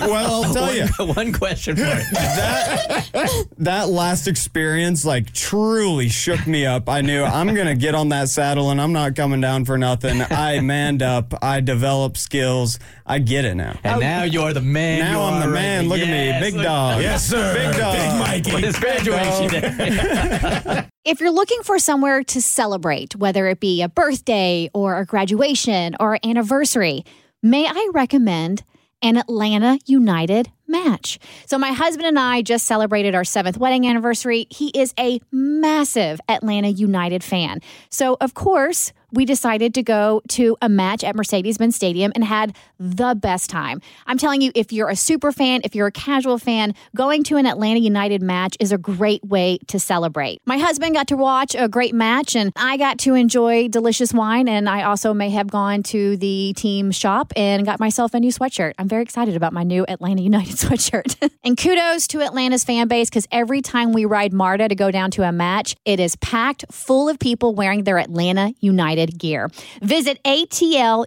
[0.00, 0.86] Well, I'll tell you.
[1.14, 1.86] One question for you.
[1.88, 6.88] that that last experience like truly shook me up.
[6.88, 10.22] I knew I'm gonna get on that saddle and I'm not coming down for nothing.
[10.22, 11.34] I manned up.
[11.42, 12.78] I developed skills.
[13.08, 13.78] I get it now.
[13.82, 13.98] And oh.
[14.00, 15.00] now you're the man.
[15.00, 15.88] Now I'm the man.
[15.88, 17.00] right Look Yes, at me, big look- dog.
[17.00, 17.54] Yes, sir.
[17.54, 17.94] Big dog.
[17.94, 18.52] Big Mikey.
[18.52, 20.84] On his graduation day.
[21.04, 25.96] If you're looking for somewhere to celebrate, whether it be a birthday or a graduation
[25.98, 27.02] or anniversary,
[27.42, 28.62] may I recommend
[29.00, 31.18] an Atlanta United match.
[31.46, 34.46] So, my husband and I just celebrated our seventh wedding anniversary.
[34.50, 37.60] He is a massive Atlanta United fan.
[37.88, 42.24] So, of course, we decided to go to a match at Mercedes Benz Stadium and
[42.24, 43.80] had the best time.
[44.06, 47.36] I'm telling you, if you're a super fan, if you're a casual fan, going to
[47.36, 50.40] an Atlanta United match is a great way to celebrate.
[50.44, 54.48] My husband got to watch a great match, and I got to enjoy delicious wine.
[54.48, 58.30] And I also may have gone to the team shop and got myself a new
[58.30, 58.74] sweatshirt.
[58.78, 61.30] I'm very excited about my new Atlanta United sweatshirt.
[61.44, 65.10] and kudos to Atlanta's fan base because every time we ride MARTA to go down
[65.12, 69.50] to a match, it is packed full of people wearing their Atlanta United gear.
[69.82, 71.06] Visit ATLUTD.com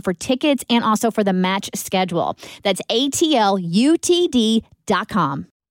[0.00, 2.36] for tickets and also for the match schedule.
[2.62, 4.64] That's ATLUTD.com.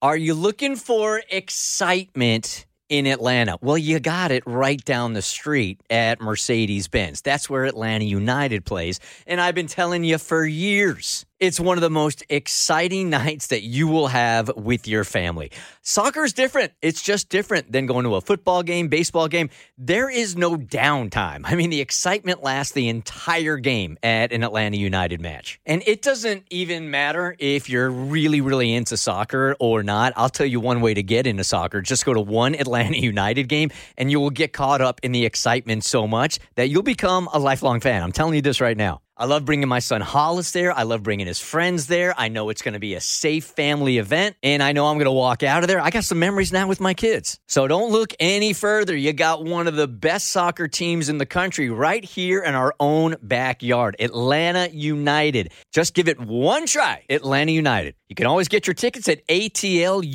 [0.01, 3.57] Are you looking for excitement in Atlanta?
[3.61, 7.21] Well, you got it right down the street at Mercedes Benz.
[7.21, 8.99] That's where Atlanta United plays.
[9.25, 11.25] And I've been telling you for years.
[11.43, 15.51] It's one of the most exciting nights that you will have with your family.
[15.81, 16.71] Soccer is different.
[16.81, 19.49] It's just different than going to a football game, baseball game.
[19.77, 21.41] There is no downtime.
[21.43, 25.59] I mean, the excitement lasts the entire game at an Atlanta United match.
[25.65, 30.13] And it doesn't even matter if you're really, really into soccer or not.
[30.15, 31.81] I'll tell you one way to get into soccer.
[31.81, 35.25] Just go to one Atlanta United game and you will get caught up in the
[35.25, 38.01] excitement so much that you'll become a lifelong fan.
[38.01, 39.02] I'm telling you this right now.
[39.15, 40.71] I love bringing my son Hollis there.
[40.71, 42.15] I love bringing his friends there.
[42.17, 45.05] I know it's going to be a safe family event, and I know I'm going
[45.05, 45.79] to walk out of there.
[45.79, 47.39] I got some memories now with my kids.
[47.47, 48.95] So don't look any further.
[48.95, 52.73] You got one of the best soccer teams in the country right here in our
[52.79, 55.51] own backyard Atlanta United.
[55.71, 57.03] Just give it one try.
[57.07, 57.93] Atlanta United.
[58.09, 60.09] You can always get your tickets at atlutd.com.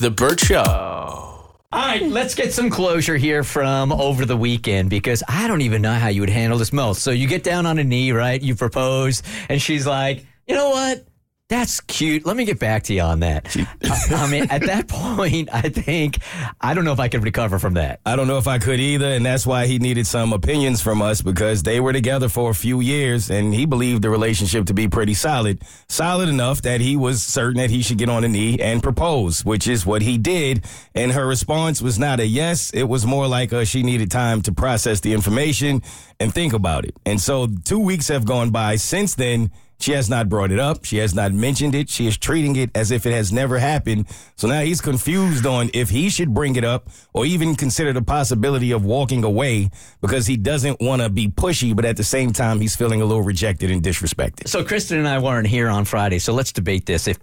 [0.00, 1.33] The Burt Show.
[1.74, 5.82] All right, let's get some closure here from over the weekend because I don't even
[5.82, 7.02] know how you would handle this most.
[7.02, 8.40] So you get down on a knee, right?
[8.40, 11.04] You propose, and she's like, you know what?
[11.54, 12.26] That's cute.
[12.26, 13.56] Let me get back to you on that.
[13.84, 16.18] I, I mean, at that point, I think
[16.60, 18.00] I don't know if I could recover from that.
[18.04, 21.00] I don't know if I could either, and that's why he needed some opinions from
[21.00, 24.74] us because they were together for a few years, and he believed the relationship to
[24.74, 28.28] be pretty solid, solid enough that he was certain that he should get on a
[28.28, 30.64] knee and propose, which is what he did.
[30.92, 34.42] And her response was not a yes; it was more like a, she needed time
[34.42, 35.82] to process the information
[36.18, 36.96] and think about it.
[37.06, 39.52] And so, two weeks have gone by since then.
[39.78, 40.84] She has not brought it up.
[40.84, 41.88] She has not mentioned it.
[41.90, 44.06] She is treating it as if it has never happened.
[44.36, 48.02] So now he's confused on if he should bring it up or even consider the
[48.02, 52.32] possibility of walking away because he doesn't want to be pushy, but at the same
[52.32, 54.48] time, he's feeling a little rejected and disrespected.
[54.48, 57.08] So Kristen and I weren't here on Friday, so let's debate this.
[57.08, 57.18] If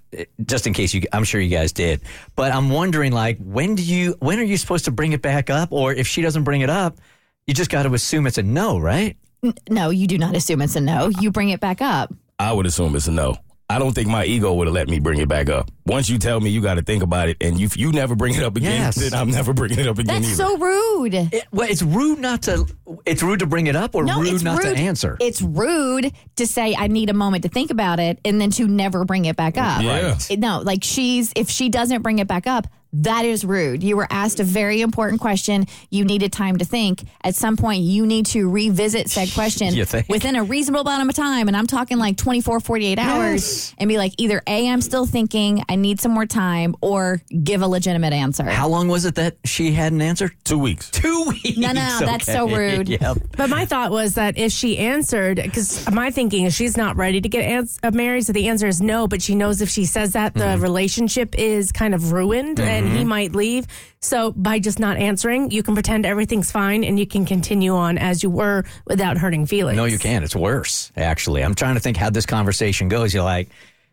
[0.46, 2.02] just in case you, I'm sure you guys did,
[2.36, 5.50] but I'm wondering like when do you when are you supposed to bring it back
[5.50, 6.98] up, or if she doesn't bring it up,
[7.48, 9.18] you just got to assume it's a no, right?
[9.70, 11.08] No, you do not assume it's a no.
[11.08, 12.14] You bring it back up.
[12.42, 13.38] I would assume it's a no.
[13.70, 15.72] I don't think my ego would have let me bring it back up.
[15.86, 18.36] Once you tell me you got to think about it, and you you never bring
[18.36, 18.96] it up again, Yes.
[18.96, 20.44] then I'm never bringing it up again That's either.
[20.44, 21.14] so rude.
[21.14, 22.66] It, well, it's rude not to.
[23.06, 24.76] It's rude to bring it up, or no, rude not rude.
[24.76, 25.16] to answer.
[25.22, 28.68] It's rude to say I need a moment to think about it and then to
[28.68, 29.82] never bring it back up.
[29.82, 30.18] Yeah.
[30.30, 33.84] It- No, like she's if she doesn't bring it back up, that is rude.
[33.84, 35.66] You were asked a very important question.
[35.90, 37.04] You needed time to think.
[37.24, 39.74] At some point, you need to revisit said question
[40.10, 41.48] within a reasonable amount of time.
[41.48, 43.76] And I'm talking like 24, 48 hours Yes.
[43.78, 47.62] and be like, either A, I'm still thinking, I need some more time, or give
[47.62, 48.44] a legitimate answer.
[48.44, 50.32] How long was it that she hadn't answered?
[50.44, 50.90] Two weeks.
[50.92, 51.58] Two weeks.
[51.58, 52.90] No, no, no, that's so rude.
[53.02, 53.18] Yep.
[53.38, 57.22] But my thought was that if she answered, because my thinking is she's not ready
[57.22, 59.08] to get ans- uh, married, so the answer is no.
[59.08, 63.00] But she knows if she says that, the relationship is kind of ruined, and he
[63.00, 63.10] mm-hmm.
[63.10, 63.68] might leave.
[64.00, 67.98] So by just not answering, you can pretend everything's fine, and you can continue on
[67.98, 69.78] as you were without hurting feelings.
[69.78, 70.24] No, you can't.
[70.26, 71.44] It's worse, actually.
[71.44, 73.14] I'm trying to think how this conversation goes.
[73.14, 73.50] You're like,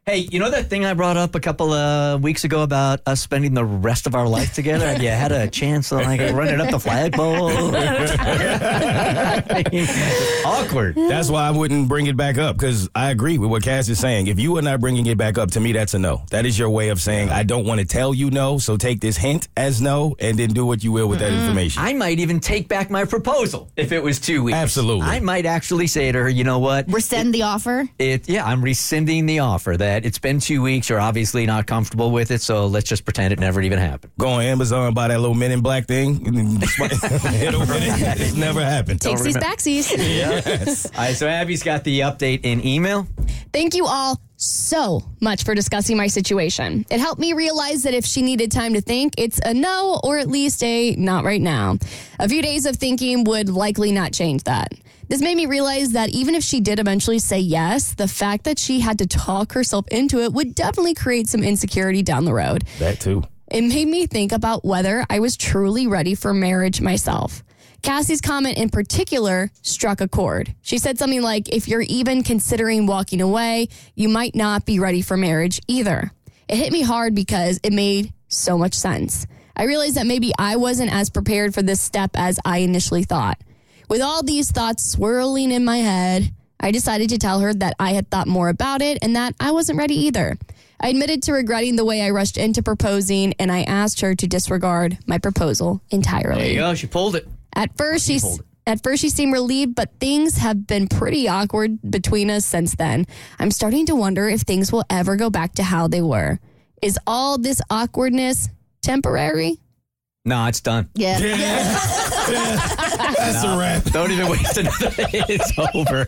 [0.08, 3.20] hey, you know that thing I brought up a couple of weeks ago about us
[3.20, 4.86] spending the rest of our life together?
[4.86, 7.50] Have you had a chance to like run it up the flagpole?
[10.46, 10.94] Awkward.
[10.94, 13.98] That's why I wouldn't bring it back up because I agree with what Cass is
[13.98, 14.28] saying.
[14.28, 16.22] If you are not bringing it back up, to me, that's a no.
[16.30, 19.00] That is your way of saying, I don't want to tell you no, so take
[19.00, 21.40] this hint as no and then do what you will with that mm-hmm.
[21.40, 21.82] information.
[21.82, 24.56] I might even take back my proposal if it was two weeks.
[24.56, 25.06] Absolutely.
[25.06, 26.90] I might actually say to her, you know what?
[26.90, 27.86] Rescind the offer.
[27.98, 30.88] It, yeah, I'm rescinding the offer that it's been two weeks.
[30.88, 34.12] You're obviously not comfortable with it, so let's just pretend it never even happened.
[34.18, 36.18] Go on Amazon, buy that little Men in Black thing.
[37.40, 38.20] It.
[38.20, 39.00] It's never happened.
[39.00, 40.86] Takes these backsies.
[40.94, 43.06] All right, so Abby's got the update in email.
[43.52, 46.86] Thank you all so much for discussing my situation.
[46.90, 50.18] It helped me realize that if she needed time to think, it's a no or
[50.18, 51.76] at least a not right now.
[52.18, 54.72] A few days of thinking would likely not change that.
[55.08, 58.58] This made me realize that even if she did eventually say yes, the fact that
[58.58, 62.64] she had to talk herself into it would definitely create some insecurity down the road.
[62.78, 63.24] That too.
[63.50, 67.42] It made me think about whether I was truly ready for marriage myself.
[67.80, 70.54] Cassie's comment in particular struck a chord.
[70.60, 75.00] She said something like, If you're even considering walking away, you might not be ready
[75.00, 76.10] for marriage either.
[76.48, 79.26] It hit me hard because it made so much sense.
[79.56, 83.40] I realized that maybe I wasn't as prepared for this step as I initially thought.
[83.88, 87.92] With all these thoughts swirling in my head, I decided to tell her that I
[87.92, 90.36] had thought more about it and that I wasn't ready either.
[90.80, 94.26] I admitted to regretting the way I rushed into proposing, and I asked her to
[94.26, 96.42] disregard my proposal entirely.
[96.42, 96.74] There you go.
[96.74, 97.26] She pulled it.
[97.52, 98.46] At first, she pulled it.
[98.66, 103.06] at first she seemed relieved, but things have been pretty awkward between us since then.
[103.40, 106.38] I'm starting to wonder if things will ever go back to how they were.
[106.80, 108.48] Is all this awkwardness
[108.82, 109.58] temporary?
[110.24, 110.90] No, it's done.
[110.94, 111.18] Yeah.
[112.30, 113.84] That's a wrap.
[113.84, 114.92] Don't even waste another.
[114.98, 116.06] it's over.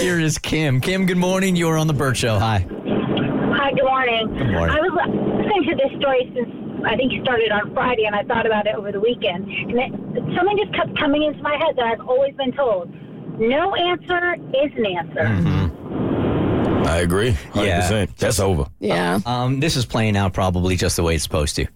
[0.00, 0.80] Here is Kim.
[0.80, 1.56] Kim, good morning.
[1.56, 2.38] You are on the Burt Show.
[2.38, 2.66] Hi.
[2.68, 4.26] Hi, good morning.
[4.36, 4.76] Good morning.
[4.76, 8.22] I was listening to this story since I think you started on Friday, and I
[8.24, 9.44] thought about it over the weekend.
[9.44, 12.90] And it, something just kept coming into my head that I've always been told:
[13.38, 15.24] no answer is an answer.
[15.24, 16.86] Mm-hmm.
[16.86, 17.32] I agree.
[17.52, 17.66] 100%.
[17.66, 18.06] Yeah.
[18.18, 18.66] That's over.
[18.80, 19.20] Yeah.
[19.26, 21.66] Um, this is playing out probably just the way it's supposed to.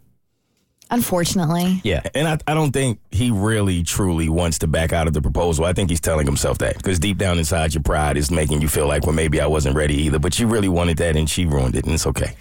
[0.90, 1.80] Unfortunately.
[1.82, 2.02] Yeah.
[2.14, 5.64] And I, I don't think he really truly wants to back out of the proposal.
[5.64, 8.68] I think he's telling himself that because deep down inside, your pride is making you
[8.68, 10.18] feel like, well, maybe I wasn't ready either.
[10.18, 12.36] But you really wanted that and she ruined it, and it's okay.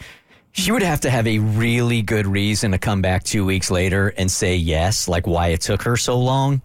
[0.51, 4.13] She would have to have a really good reason to come back two weeks later
[4.17, 6.61] and say yes, like why it took her so long,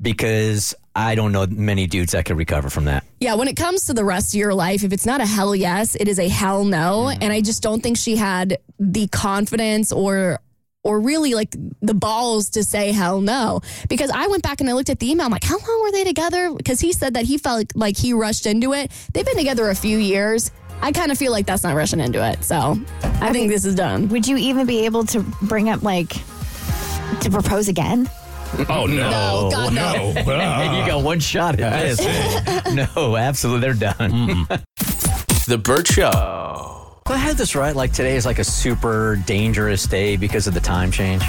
[0.00, 3.04] because I don't know many dudes that could recover from that.
[3.18, 5.56] Yeah, when it comes to the rest of your life, if it's not a hell
[5.56, 7.06] yes, it is a hell no.
[7.06, 7.22] Mm-hmm.
[7.22, 10.38] And I just don't think she had the confidence or
[10.84, 13.60] or really like the balls to say hell no.
[13.88, 15.26] Because I went back and I looked at the email.
[15.26, 16.52] I'm like, how long were they together?
[16.54, 18.90] Because he said that he felt like he rushed into it.
[19.12, 20.50] They've been together a few years.
[20.80, 22.42] I kind of feel like that's not rushing into it.
[22.42, 24.08] So I think this is done.
[24.08, 26.10] Would you even be able to bring up like
[27.20, 28.10] to propose again?
[28.68, 29.10] Oh, no.
[29.10, 30.08] No, God, no.
[30.80, 32.74] you got one shot at this.
[32.96, 34.10] no, absolutely, they're done.
[34.10, 34.54] Mm-hmm.
[35.48, 36.81] The Burt Show.
[37.12, 37.76] I had this right.
[37.76, 41.22] Like today is like a super dangerous day because of the time change.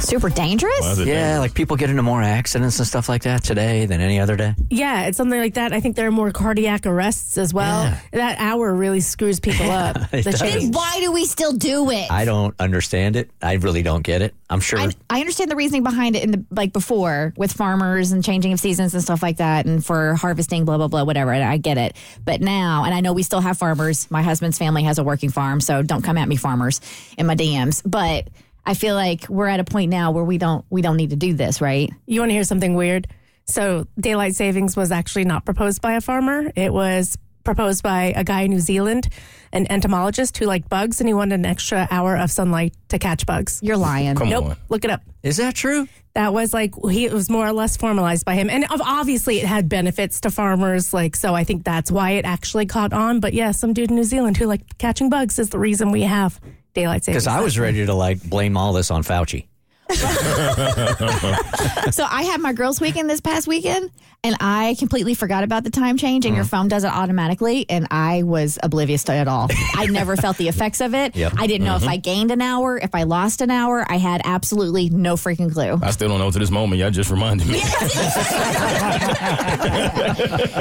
[0.00, 0.98] Super dangerous?
[1.00, 4.36] Yeah, like people get into more accidents and stuff like that today than any other
[4.36, 4.54] day.
[4.70, 5.72] Yeah, it's something like that.
[5.72, 7.82] I think there are more cardiac arrests as well.
[7.84, 8.00] Yeah.
[8.12, 9.96] That hour really screws people up.
[10.12, 10.40] it The does.
[10.40, 12.10] Then why do we still do it?
[12.10, 13.30] I don't understand it.
[13.42, 14.34] I really don't get it.
[14.48, 14.78] I'm sure.
[14.78, 18.52] I, I understand the reasoning behind it in the like before with farmers and changing
[18.52, 21.58] of seasons and stuff like that and for harvesting blah blah blah whatever and I
[21.58, 24.98] get it but now and I know we still have farmers my husband's family has
[24.98, 26.80] a working farm so don't come at me farmers
[27.18, 28.28] in my DMs but
[28.68, 31.16] I feel like we're at a point now where we don't we don't need to
[31.16, 33.08] do this right You want to hear something weird?
[33.46, 36.52] So, daylight savings was actually not proposed by a farmer.
[36.54, 39.08] It was proposed by a guy in New Zealand,
[39.54, 43.24] an entomologist who liked bugs, and he wanted an extra hour of sunlight to catch
[43.24, 43.58] bugs.
[43.62, 44.56] you're lying Come nope, on.
[44.68, 45.00] look it up.
[45.22, 45.88] is that true?
[46.12, 49.46] That was like he it was more or less formalized by him, and obviously it
[49.46, 50.92] had benefits to farmers.
[50.92, 53.20] Like so, I think that's why it actually caught on.
[53.20, 56.02] But yeah, some dude in New Zealand who liked catching bugs is the reason we
[56.02, 56.38] have
[56.78, 57.24] daylight savings.
[57.24, 59.47] Because I was ready to like blame all this on Fauci.
[61.90, 63.90] so I had my girls' weekend this past weekend,
[64.22, 66.48] and I completely forgot about the time change, and your Mm.
[66.50, 69.48] phone does it automatically, and I was oblivious to it all.
[69.74, 71.16] I never felt the effects of it.
[71.16, 71.34] Yep.
[71.38, 71.88] I didn't know if Mhm.
[71.88, 73.86] I gained an hour, if I lost an hour.
[73.88, 75.78] I had absolutely no freaking clue.
[75.82, 76.80] I still don't know to this moment.
[76.80, 77.60] Y'all just reminded me.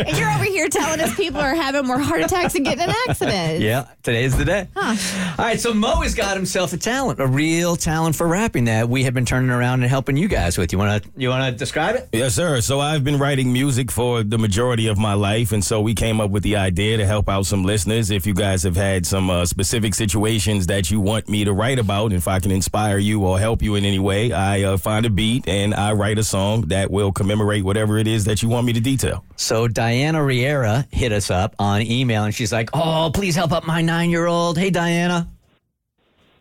[0.08, 2.94] and you're over here telling us people are having more heart attacks and getting in
[3.08, 3.62] accidents.
[3.64, 4.68] Yeah, today's the day.
[4.76, 4.96] All
[5.38, 9.04] right, so Mo has got himself a talent, a real talent for rapping that we
[9.04, 10.72] have been turning around and helping you guys with.
[10.72, 12.08] You want to you want to describe it?
[12.14, 12.62] Yes, sir.
[12.62, 16.22] So I've been writing music for the majority of my life, and so we came
[16.22, 18.12] up with the idea to help out some listeners.
[18.12, 21.80] If you guys have had some uh, specific situations that you want me to write
[21.80, 25.04] about, if I can inspire you or help you in any way, I uh, find
[25.04, 28.50] a beat and I write a song that will commemorate whatever it is that you
[28.50, 29.26] want me to detail.
[29.36, 33.66] So Diana Riera hit us up on email and she's like, "Oh, please help out
[33.66, 35.28] my 9-year-old." Hey Diana.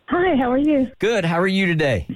[0.09, 0.91] Hi, how are you?
[0.99, 1.25] Good.
[1.25, 2.07] How are you today?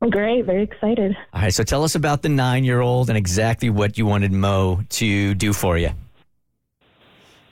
[0.00, 1.16] I'm great, very excited.
[1.32, 5.34] All right, so tell us about the 9-year-old and exactly what you wanted Mo to
[5.34, 5.90] do for you.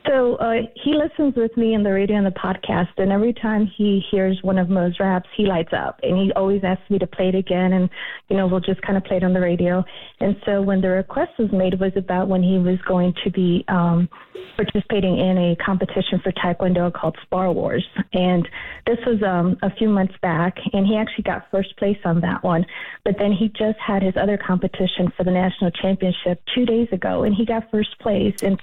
[0.06, 3.70] So uh, he listens with me in the radio and the podcast, and every time
[3.76, 7.06] he hears one of Mo's raps, he lights up, and he always asks me to
[7.06, 7.90] play it again, and
[8.28, 9.84] you know we'll just kind of play it on the radio.
[10.20, 13.30] And so when the request was made, it was about when he was going to
[13.30, 14.08] be um,
[14.54, 18.48] participating in a competition for Taekwondo called Spar Wars, and
[18.86, 22.44] this was um, a few months back, and he actually got first place on that
[22.44, 22.64] one.
[23.04, 27.24] But then he just had his other competition for the national championship two days ago,
[27.24, 28.60] and he got first place, and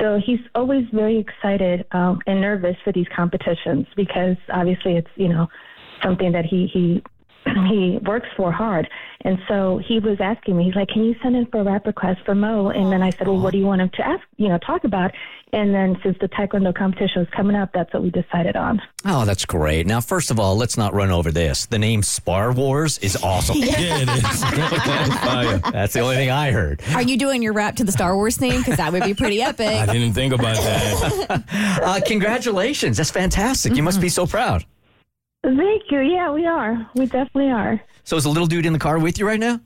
[0.00, 5.28] so he's always very excited um, and nervous for these competitions because obviously it's you
[5.28, 5.46] know
[6.02, 7.02] something that he he
[7.68, 8.88] he works for hard.
[9.22, 11.86] And so he was asking me, he's like, "Can you send in for a rap
[11.86, 14.22] request for Mo?" And then I said, "Well, what do you want him to ask?
[14.36, 15.10] You know, talk about?"
[15.52, 18.82] And then since the Taekwondo competition was coming up, that's what we decided on.
[19.06, 19.86] Oh, that's great.
[19.86, 21.66] Now, first of all, let's not run over this.
[21.66, 23.56] The name Spar Wars is awesome.
[23.68, 24.40] Yeah, it is.
[25.72, 26.82] That's the only thing I heard.
[26.94, 28.58] Are you doing your rap to the Star Wars theme?
[28.58, 29.66] Because that would be pretty epic.
[29.68, 31.44] I didn't think about that.
[31.82, 32.96] Uh, congratulations.
[32.96, 33.76] That's fantastic.
[33.76, 34.64] You must be so proud.
[35.44, 36.00] Thank you.
[36.00, 36.90] Yeah, we are.
[36.94, 37.80] We definitely are.
[38.04, 39.60] So is the little dude in the car with you right now?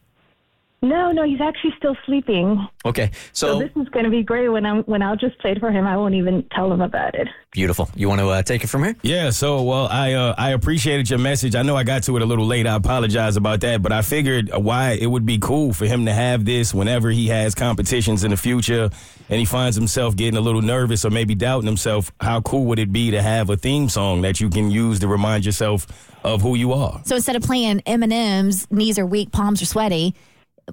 [0.85, 2.67] No, no, he's actually still sleeping.
[2.85, 3.13] Okay.
[3.33, 5.61] So, So, this is going to be great when I'm when I'll just play it
[5.61, 5.87] for him.
[5.87, 7.29] I won't even tell him about it.
[7.53, 7.89] beautiful.
[7.95, 8.97] You want to uh, take it from here?
[9.03, 11.55] Yeah, so well, I uh, I appreciated your message.
[11.55, 12.67] I know I got to it a little late.
[12.67, 16.13] I apologize about that, but I figured why it would be cool for him to
[16.13, 18.91] have this whenever he has competitions in the future
[19.31, 22.11] and he finds himself getting a little nervous or maybe doubting himself.
[22.21, 25.07] How cool would it be to have a theme song that you can use to
[25.07, 25.87] remind yourself
[26.25, 27.01] of who you are?
[27.05, 30.15] So instead of playing Eminem's "Knees Are Weak, Palms Are Sweaty,"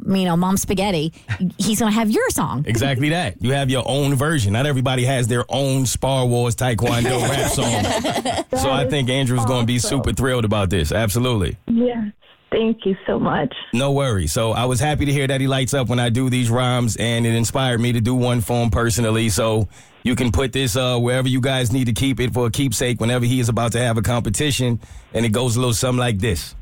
[0.06, 1.14] you know, Mom Spaghetti,
[1.58, 2.66] he's gonna have your song.
[2.68, 3.42] Exactly that.
[3.42, 4.54] You have your own version.
[4.54, 7.52] Not everybody has their own Star Wars Taekwondo rap
[8.50, 8.60] song.
[8.60, 10.92] So I think Andrew's going to be super thrilled about this.
[10.92, 11.58] Absolutely.
[11.68, 12.10] Yeah.
[12.52, 13.54] Thank you so much.
[13.74, 14.32] No worries.
[14.32, 16.96] So I was happy to hear that he lights up when I do these rhymes,
[16.98, 19.30] and it inspired me to do one for him personally.
[19.30, 19.68] So
[20.04, 23.00] you can put this uh, wherever you guys need to keep it for a keepsake
[23.00, 24.80] whenever he is about to have a competition,
[25.14, 26.56] and it goes a little something like this.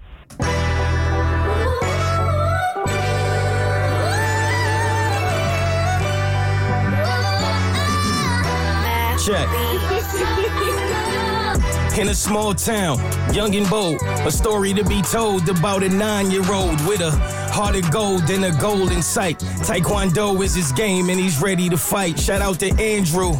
[9.27, 9.49] Check.
[11.99, 12.97] In a small town,
[13.33, 17.11] young and bold, a story to be told about a nine year old with a
[17.57, 19.39] heart of gold and a goal in sight.
[19.65, 22.19] Taekwondo is his game and he's ready to fight.
[22.19, 23.31] Shout out to Andrew.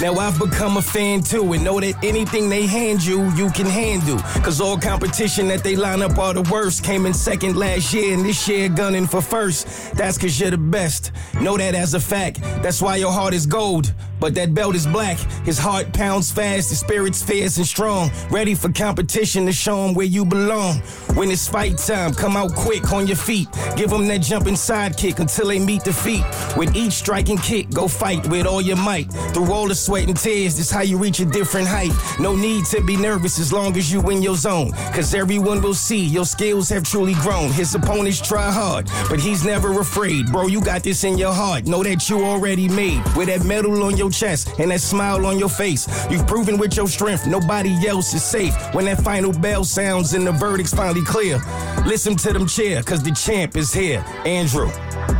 [0.00, 3.64] Now I've become a fan too and know that anything they hand you, you can
[3.64, 4.18] handle.
[4.42, 6.84] Cause all competition that they line up are the worst.
[6.84, 9.94] Came in second last year and this year gunning for first.
[9.94, 11.12] That's cause you're the best.
[11.40, 12.42] Know that as a fact.
[12.62, 13.94] That's why your heart is gold.
[14.20, 15.18] But that belt is black.
[15.44, 18.10] His heart pounds fast, his spirit's fierce and strong.
[18.30, 20.76] Ready for competition to show him where you belong.
[21.14, 23.48] When it's fight time, come out quick on your feet.
[23.76, 26.24] Give them that jumping sidekick until they meet defeat.
[26.56, 29.12] With each striking kick, go fight with all your might.
[29.32, 31.92] Through all the sweat and tears, this how you reach a different height.
[32.18, 34.72] No need to be nervous as long as you in your zone.
[34.92, 37.50] Cause everyone will see your skills have truly grown.
[37.50, 40.30] His opponents try hard, but he's never afraid.
[40.32, 41.66] Bro, you got this in your heart.
[41.66, 43.02] Know that you already made.
[43.16, 45.88] With that medal on your chest and that smile on your face.
[46.10, 48.54] You've proven with your strength, nobody else is safe.
[48.74, 51.40] When that final bell sounds and the verdict's finally clear,
[51.86, 53.12] listen to them cheer, cause the
[53.44, 54.04] champ is here.
[54.24, 54.70] Andrew.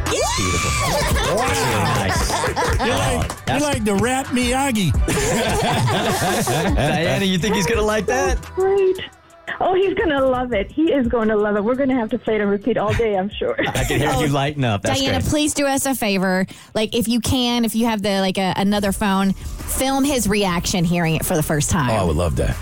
[0.06, 0.88] Beautiful.
[2.84, 4.92] You like, you like the rap Miyagi.
[6.74, 8.40] Diana, you think he's gonna like that?
[8.54, 8.98] Great.
[9.60, 10.72] Oh, he's going to love it.
[10.72, 11.62] He is going to love it.
[11.62, 13.54] We're going to have to play it and repeat all day, I'm sure.
[13.60, 14.82] I can hear you lighten up.
[14.82, 15.30] That's Diana, great.
[15.30, 16.44] please do us a favor.
[16.74, 20.82] Like, if you can, if you have the like a, another phone, film his reaction
[20.82, 21.90] hearing it for the first time.
[21.90, 22.56] Oh, I would love that.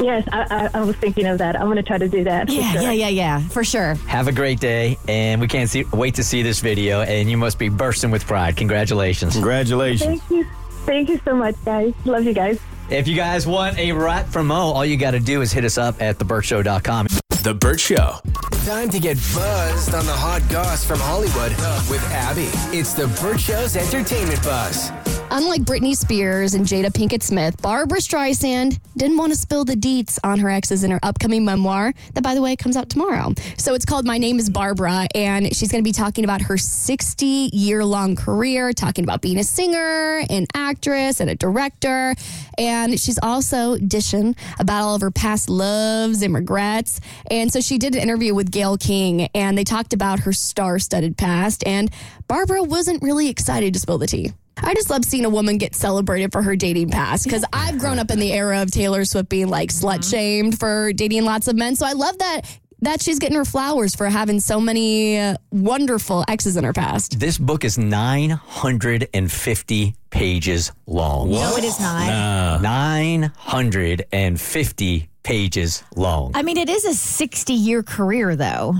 [0.00, 1.56] Yes, I, I, I was thinking of that.
[1.56, 2.48] I'm going to try to do that.
[2.48, 2.82] yeah, sure.
[2.82, 3.94] yeah, yeah, yeah, for sure.
[4.06, 7.02] Have a great day, and we can't see, wait to see this video.
[7.02, 8.56] And you must be bursting with pride.
[8.56, 9.34] Congratulations!
[9.34, 10.20] Congratulations!
[10.20, 10.46] Thank you.
[10.86, 11.92] Thank you so much, guys.
[12.04, 12.58] Love you guys.
[12.88, 15.64] If you guys want a rap from Mo, all you got to do is hit
[15.64, 17.06] us up at theburtshow.com.
[17.42, 18.16] The Burt Show.
[18.64, 21.52] Time to get buzzed on the hot goss from Hollywood
[21.88, 22.48] with Abby.
[22.76, 24.90] It's the Burt Show's entertainment buzz.
[25.32, 30.18] Unlike Britney Spears and Jada Pinkett Smith, Barbra Streisand didn't want to spill the deets
[30.24, 33.32] on her exes in her upcoming memoir that, by the way, comes out tomorrow.
[33.56, 36.58] So it's called My Name is Barbra, and she's going to be talking about her
[36.58, 42.16] 60 year long career, talking about being a singer, an actress, and a director.
[42.58, 47.00] And she's also dishing about all of her past loves and regrets.
[47.30, 50.80] And so she did an interview with Gayle King, and they talked about her star
[50.80, 51.64] studded past.
[51.64, 51.88] And
[52.26, 54.32] Barbra wasn't really excited to spill the tea.
[54.62, 57.98] I just love seeing a woman get celebrated for her dating past because I've grown
[57.98, 61.56] up in the era of Taylor Swift being like slut shamed for dating lots of
[61.56, 61.76] men.
[61.76, 62.42] So I love that
[62.82, 67.20] that she's getting her flowers for having so many uh, wonderful exes in her past.
[67.20, 71.30] This book is 950 pages long.
[71.30, 72.62] No, it is not.
[72.62, 76.32] 950 pages long.
[76.34, 78.76] I mean, it is a 60 year career, though.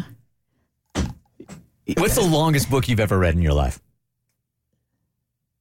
[1.96, 3.80] What's the longest book you've ever read in your life?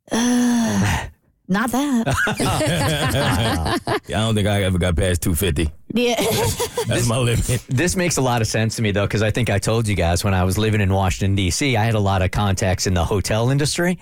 [0.10, 1.10] 呃，
[1.52, 2.08] Not that.
[2.28, 5.72] I don't think I ever got past 250.
[5.96, 6.14] yeah.
[6.88, 7.66] That's my limit.
[7.68, 9.96] This makes a lot of sense to me, though, because I think I told you
[9.96, 12.94] guys when I was living in Washington, D.C., I had a lot of contacts in
[12.94, 13.98] the hotel industry.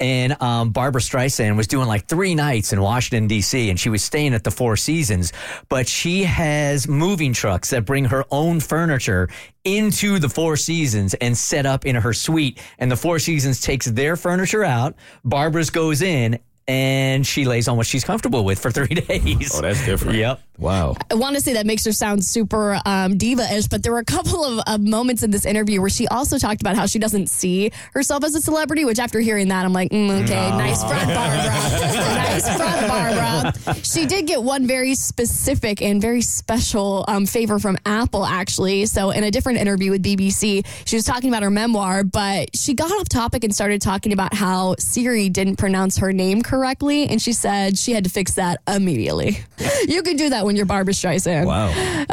[0.00, 4.02] And um, Barbra Streisand was doing like three nights in Washington, D.C., and she was
[4.02, 5.32] staying at the Four Seasons.
[5.68, 9.28] But she has moving trucks that bring her own furniture
[9.62, 12.60] into the Four Seasons and set up in her suite.
[12.80, 17.78] And the Four Seasons takes their furniture out, Barbra's goes in, and she lays on
[17.78, 19.52] what she's comfortable with for three days.
[19.54, 20.18] Oh, that's different.
[20.18, 20.40] Yep.
[20.58, 20.96] Wow.
[21.10, 24.04] I want to say that makes her sound super um, diva-ish, but there were a
[24.04, 27.28] couple of, of moments in this interview where she also talked about how she doesn't
[27.28, 28.84] see herself as a celebrity.
[28.84, 31.44] Which, after hearing that, I'm like, mm, okay, nice front, Barbra.
[31.44, 33.74] nice front, Barbra.
[33.84, 38.86] She did get one very specific and very special um, favor from Apple, actually.
[38.86, 42.74] So, in a different interview with BBC, she was talking about her memoir, but she
[42.74, 47.20] got off topic and started talking about how Siri didn't pronounce her name correctly, and
[47.20, 49.38] she said she had to fix that immediately.
[49.88, 51.46] you can do that when you're Barbra Streisand.
[51.46, 51.68] Wow.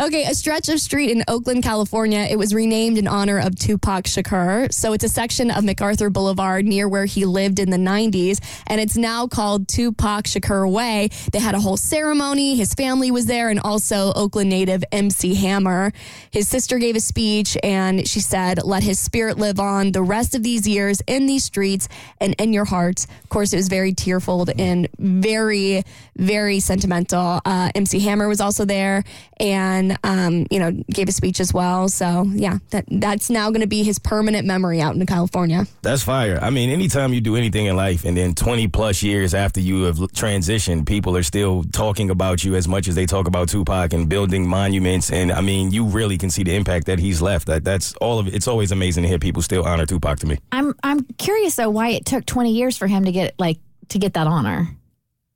[0.06, 2.28] Okay, a stretch of street in Oakland, California.
[2.30, 4.74] It was renamed in honor of Tupac Shakur.
[4.74, 8.82] So it's a section of MacArthur Boulevard near where he lived in the 90s, and
[8.82, 11.10] it's now called Tupac Shakur Way.
[11.32, 12.56] They had a whole ceremony.
[12.56, 15.92] His family was there, and also Oakland native MC Hammer.
[16.32, 20.36] His sister gave a speech, and she said, Let his spirit live on the rest
[20.36, 21.88] of these years in these streets
[22.20, 23.08] and in your hearts.
[23.24, 25.84] Of course, it was very tearful household and very,
[26.18, 27.42] very sentimental.
[27.46, 29.04] Uh, MC Hammer was also there
[29.40, 31.90] and, um, you know, gave a speech as well.
[31.90, 35.66] So, yeah, that, that's now going to be his permanent memory out in California.
[35.82, 36.40] That's fire.
[36.42, 39.84] I mean, anytime you do anything in life and then 20 plus years after you
[39.84, 43.94] have transitioned, people are still talking about you as much as they talk about Tupac
[43.94, 45.12] and building monuments.
[45.12, 47.48] And I mean, you really can see the impact that he's left.
[47.48, 48.36] That That's all of it.
[48.36, 50.38] It's always amazing to hear people still honor Tupac to me.
[50.52, 53.58] I'm I'm curious though why it took 20 years for him to get like
[53.90, 54.70] to get that honor.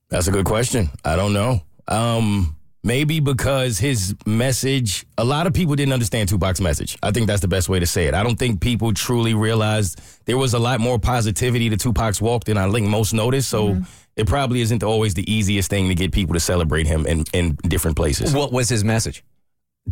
[0.10, 0.90] That's a good question.
[1.06, 1.62] I don't know.
[1.88, 6.98] Um, maybe because his message, a lot of people didn't understand Tupac's message.
[7.04, 8.14] I think that's the best way to say it.
[8.14, 12.46] I don't think people truly realized there was a lot more positivity to Tupac's walk
[12.46, 13.50] than I think most noticed.
[13.50, 13.82] So
[14.16, 17.56] it probably isn't always the easiest thing to get people to celebrate him in, in
[17.68, 18.34] different places.
[18.34, 19.24] What was his message?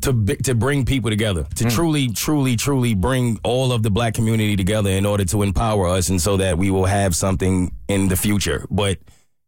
[0.01, 1.69] To to bring people together, to hmm.
[1.69, 6.09] truly, truly, truly bring all of the black community together in order to empower us,
[6.09, 8.67] and so that we will have something in the future.
[8.69, 8.99] But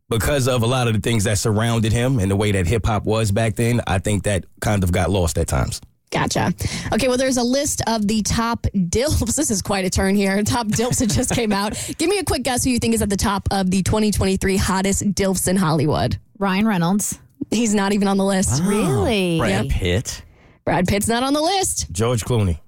[0.10, 2.86] because of a lot of the things that surrounded him and the way that hip
[2.86, 5.82] hop was back then, I think that kind of got lost at times.
[6.12, 6.52] Gotcha.
[6.92, 9.36] Okay, well, there's a list of the top dilfs.
[9.40, 10.44] This is quite a turn here.
[10.44, 11.74] Top dilfs that just came out.
[11.98, 14.58] Give me a quick guess who you think is at the top of the 2023
[14.58, 16.18] hottest dilfs in Hollywood.
[16.40, 17.20] Ryan Reynolds.
[17.52, 18.62] He's not even on the list.
[18.64, 19.38] Really?
[19.38, 19.74] Brad Yep.
[19.74, 20.22] Pitt.
[20.70, 21.91] Brad Pitt's not on the list.
[21.91, 22.59] George Clooney.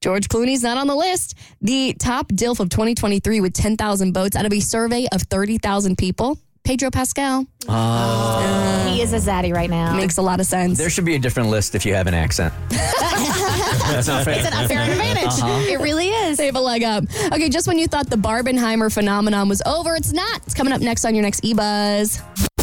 [0.00, 1.34] George Clooney's not on the list.
[1.60, 6.38] The top DILF of 2023 with 10,000 votes out of a survey of 30,000 people.
[6.64, 7.40] Pedro Pascal.
[7.60, 9.94] he is a zaddy right now.
[9.94, 10.78] Makes a lot of sense.
[10.78, 12.54] There should be a different list if you have an accent.
[12.70, 14.38] That's not fair.
[14.38, 15.26] It's an unfair advantage.
[15.26, 15.60] Uh-huh.
[15.68, 16.38] It really is.
[16.38, 17.04] They have a leg up.
[17.34, 20.40] Okay, just when you thought the Barbenheimer phenomenon was over, it's not.
[20.46, 22.18] It's coming up next on your next E-Buzz.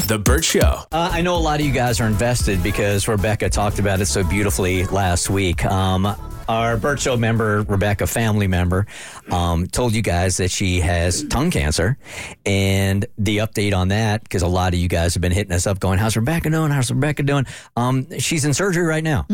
[0.08, 0.84] The Burt Show.
[0.92, 4.06] Uh, I know a lot of you guys are invested because Rebecca talked about it
[4.08, 5.64] so beautifully last week.
[5.66, 6.06] Um,
[6.50, 8.86] our Burt Show member, Rebecca, family member,
[9.32, 11.98] um, told you guys that she has tongue cancer.
[12.46, 15.66] And the update on that, because a lot of you guys have been hitting us
[15.66, 16.70] up going, How's Rebecca doing?
[16.72, 17.46] How's Rebecca doing?
[17.78, 19.26] Um, she's in surgery right now.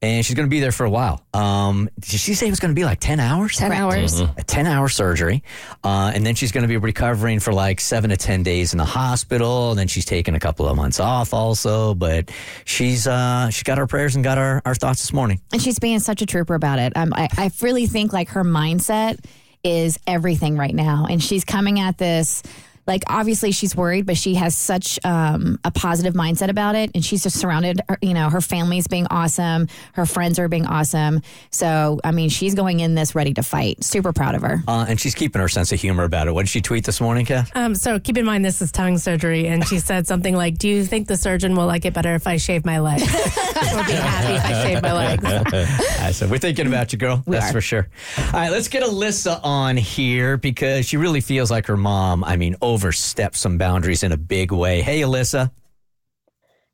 [0.00, 1.24] And she's going to be there for a while.
[1.34, 3.56] Um, did she say it was going to be like 10 hours?
[3.56, 4.20] 10 hours.
[4.20, 5.42] A 10 hour surgery.
[5.82, 8.78] Uh, and then she's going to be recovering for like seven to 10 days in
[8.78, 9.70] the hospital.
[9.70, 11.94] And then she's taking a couple of months off also.
[11.94, 12.30] But
[12.64, 15.40] she's, uh, she got our prayers and got our, our thoughts this morning.
[15.52, 16.96] And she's being such a trooper about it.
[16.96, 19.18] Um, I, I really think like her mindset
[19.64, 21.06] is everything right now.
[21.10, 22.44] And she's coming at this,
[22.88, 26.90] like, obviously she's worried, but she has such um, a positive mindset about it.
[26.94, 29.68] And she's just surrounded, her- you know, her family's being awesome.
[29.92, 31.22] Her friends are being awesome.
[31.50, 33.84] So, I mean, she's going in this ready to fight.
[33.84, 34.62] Super proud of her.
[34.66, 36.32] Uh, and she's keeping her sense of humor about it.
[36.32, 37.50] What did she tweet this morning, Kat?
[37.54, 40.68] Um, so keep in mind this is tongue surgery, and she said something like, "Do
[40.68, 43.02] you think the surgeon will like it better if I shave my legs?
[43.68, 45.24] Will be happy if I shave my legs."
[46.00, 47.22] I said, we're thinking about you, girl.
[47.26, 47.52] That's are.
[47.52, 47.88] for sure.
[48.18, 52.36] All right, let's get Alyssa on here because she really feels like her mom, I
[52.36, 54.82] mean, overstepped some boundaries in a big way.
[54.82, 55.50] Hey, Alyssa.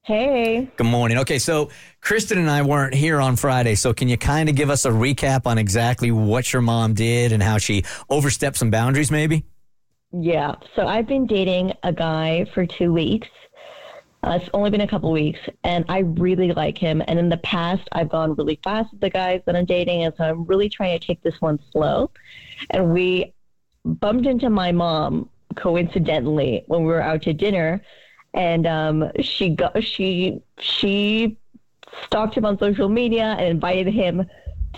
[0.02, 0.70] Hey.
[0.76, 1.16] Good morning.
[1.16, 1.70] Okay, so
[2.02, 4.90] Kristen and I weren't here on Friday, so can you kind of give us a
[4.90, 9.46] recap on exactly what your mom did and how she overstepped some boundaries, maybe?
[10.12, 10.56] Yeah.
[10.76, 13.28] So I've been dating a guy for two weeks.
[14.22, 17.02] Uh, it's only been a couple weeks, and I really like him.
[17.08, 20.12] And in the past, I've gone really fast with the guys that I'm dating, and
[20.18, 22.10] so I'm really trying to take this one slow.
[22.68, 23.32] And we
[23.86, 27.82] bumped into my mom coincidentally when we were out to dinner,
[28.32, 31.36] and um, she got she she
[32.04, 34.24] stalked him on social media and invited him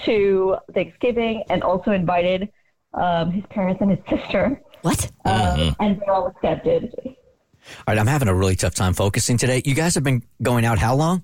[0.05, 2.51] to Thanksgiving, and also invited
[2.95, 4.61] um, his parents and his sister.
[4.83, 5.11] What?
[5.25, 6.93] Um, And they all accepted.
[7.05, 7.15] All
[7.89, 9.63] right, I'm having a really tough time focusing today.
[9.65, 11.23] You guys have been going out how long?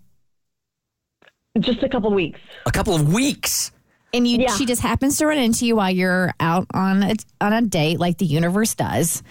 [1.61, 2.41] Just a couple weeks.
[2.67, 3.73] A couple of weeks.
[4.15, 4.55] And you, Yeah.
[4.57, 7.99] she just happens to run into you while you're out on a, on a date,
[7.99, 9.23] like the universe does.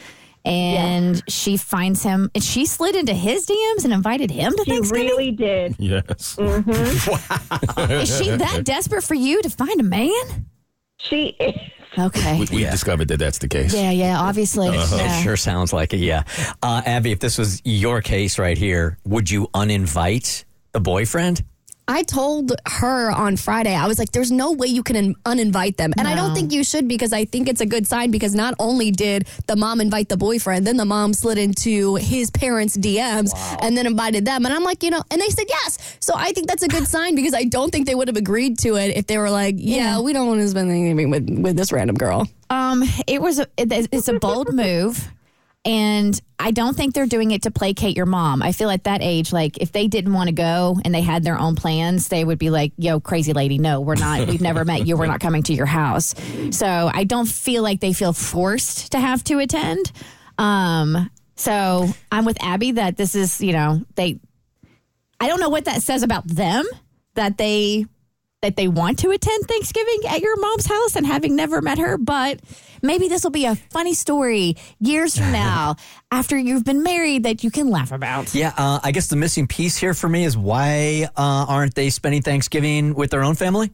[0.44, 4.72] And she finds him, and she slid into his DMs and invited him to She
[4.72, 5.06] Thanksgiving.
[5.08, 5.76] really did.
[5.78, 6.36] Yes.
[6.40, 10.48] Is she that desperate for you to find a man?
[10.98, 11.54] She is.
[11.98, 12.40] Okay.
[12.40, 13.74] We, we discovered that that's the case.
[13.74, 14.68] Yeah, yeah, obviously.
[14.70, 15.20] Yeah.
[15.20, 16.24] It sure sounds like it, yeah.
[16.64, 21.44] Uh, Abby, if this was your case right here, would you uninvite the boyfriend?
[21.92, 25.78] I told her on Friday, I was like, there's no way you can un- uninvite
[25.78, 25.94] them.
[25.98, 28.54] And I don't think you should because I think it's a good sign because not
[28.60, 33.32] only did the mom invite the boyfriend, then the mom slid into his parents' DMs
[33.62, 34.46] and then invited them.
[34.46, 35.98] And I'm like, you know, and they said yes.
[36.00, 38.58] So I think that's a good sign because I don't think they would have agreed
[38.60, 41.58] to it if they were like, yeah, we don't want to spend anything with, with
[41.58, 42.28] this random girl.
[42.50, 45.08] Um, it was a, it, it's a bold move,
[45.64, 48.42] and I don't think they're doing it to placate your mom.
[48.42, 51.24] I feel at that age, like if they didn't want to go and they had
[51.24, 54.28] their own plans, they would be like, "Yo, crazy lady, no, we're not.
[54.28, 54.98] We've never met you.
[54.98, 56.16] We're not coming to your house."
[56.52, 59.92] So I don't feel like they feel forced to have to attend.
[60.38, 64.20] Um, So I'm with Abby that this is, you know, they.
[65.20, 66.66] I don't know what that says about them
[67.14, 67.86] that they
[68.42, 71.98] that they want to attend Thanksgiving at your mom's house and having never met her,
[71.98, 72.40] but
[72.82, 75.76] maybe this will be a funny story years from now
[76.12, 78.34] after you've been married that you can laugh about.
[78.34, 81.90] Yeah, uh, I guess the missing piece here for me is why uh, aren't they
[81.90, 83.72] spending Thanksgiving with their own family?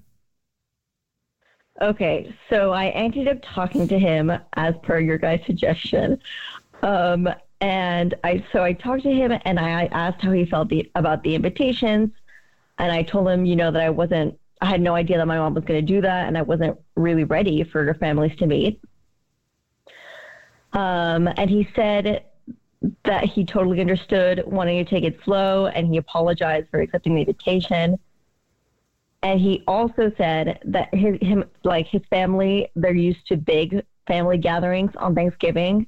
[1.82, 6.20] Okay, so I ended up talking to him as per your guys' suggestion.
[6.82, 7.30] Um,
[7.62, 11.24] and I so I talked to him and I asked how he felt the, about
[11.24, 12.12] the invitations.
[12.80, 15.38] And I told him, you know, that I wasn't, I had no idea that my
[15.38, 18.82] mom was going to do that and I wasn't really ready for families to meet.
[20.74, 22.24] Um, and he said
[23.04, 27.22] that he totally understood wanting to take it slow and he apologized for accepting the
[27.22, 28.00] invitation.
[29.24, 34.38] And he also said that his, him, like his family, they're used to big family
[34.38, 35.88] gatherings on Thanksgiving,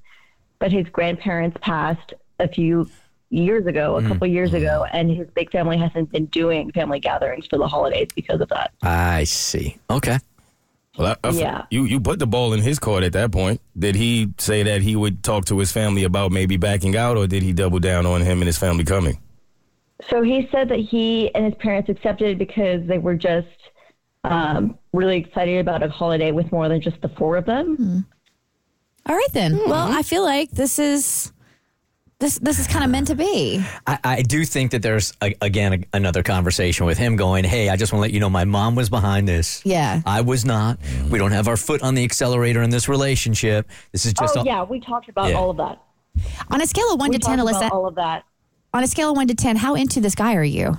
[0.60, 2.90] but his grandparents passed a few
[3.30, 4.08] years ago, a Mm.
[4.08, 8.08] couple years ago, and his big family hasn't been doing family gatherings for the holidays
[8.16, 8.72] because of that.
[8.82, 9.78] I see.
[9.90, 10.18] Okay.
[10.98, 11.64] Well, I, I, Yeah.
[11.70, 13.62] You you put the ball in his court at that point.
[13.78, 17.28] Did he say that he would talk to his family about maybe backing out, or
[17.28, 19.20] did he double down on him and his family coming?
[20.10, 23.48] So he said that he and his parents accepted because they were just
[24.24, 28.06] um, really excited about a holiday with more than just the four of them.
[29.06, 29.58] All right then.
[29.68, 31.32] Well, I feel like this is
[32.20, 33.64] this this is kind of meant to be.
[33.88, 37.70] I, I do think that there's, a, again, a, another conversation with him going, hey,
[37.70, 39.62] I just want to let you know my mom was behind this.
[39.66, 40.02] Yeah.
[40.06, 40.80] I was not.
[41.10, 43.70] We don't have our foot on the accelerator in this relationship.
[43.94, 45.36] This is just oh a- yeah, we talked about Yeah.
[45.36, 45.82] all of that.
[46.52, 48.26] On a scale of one We to ten, about Alyssa, all of that.
[48.74, 50.78] on a scale of one to ten, how into this guy are you?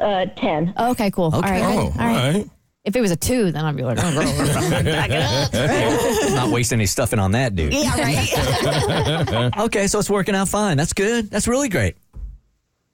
[0.00, 0.74] Uh, ten.
[0.76, 1.30] Okay, cool.
[1.32, 1.62] All right.
[1.62, 2.46] Oh, all right.
[2.86, 4.14] If it was a two, then I'd be like, oh,
[4.84, 6.30] back it up.
[6.34, 7.74] not wasting any stuffing on that dude.
[7.74, 9.58] yeah, right.
[9.66, 10.76] okay, so it's working out fine.
[10.76, 11.28] That's good.
[11.28, 11.96] That's really great.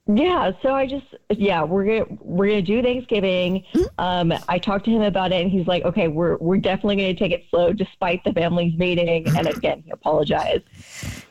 [0.05, 3.63] Yeah, so I just yeah, we're gonna we're gonna do Thanksgiving.
[3.97, 7.13] Um, I talked to him about it, and he's like, okay, we're we're definitely gonna
[7.13, 9.25] take it slow, despite the family's meeting.
[9.37, 10.65] And again, he apologized.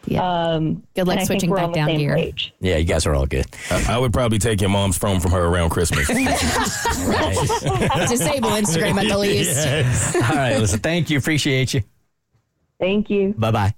[0.07, 0.23] Yeah.
[0.23, 2.17] Um, Good luck and I think switching back down same here.
[2.17, 2.55] page.
[2.61, 3.45] Yeah, you guys are all good.
[3.71, 6.07] I, I would probably take your mom's phone from her around Christmas.
[8.09, 10.17] Disable Instagram at the least.
[10.17, 11.19] all right, listen, thank you.
[11.19, 11.83] Appreciate you.
[12.81, 13.35] Thank you.
[13.37, 13.75] Bye bye.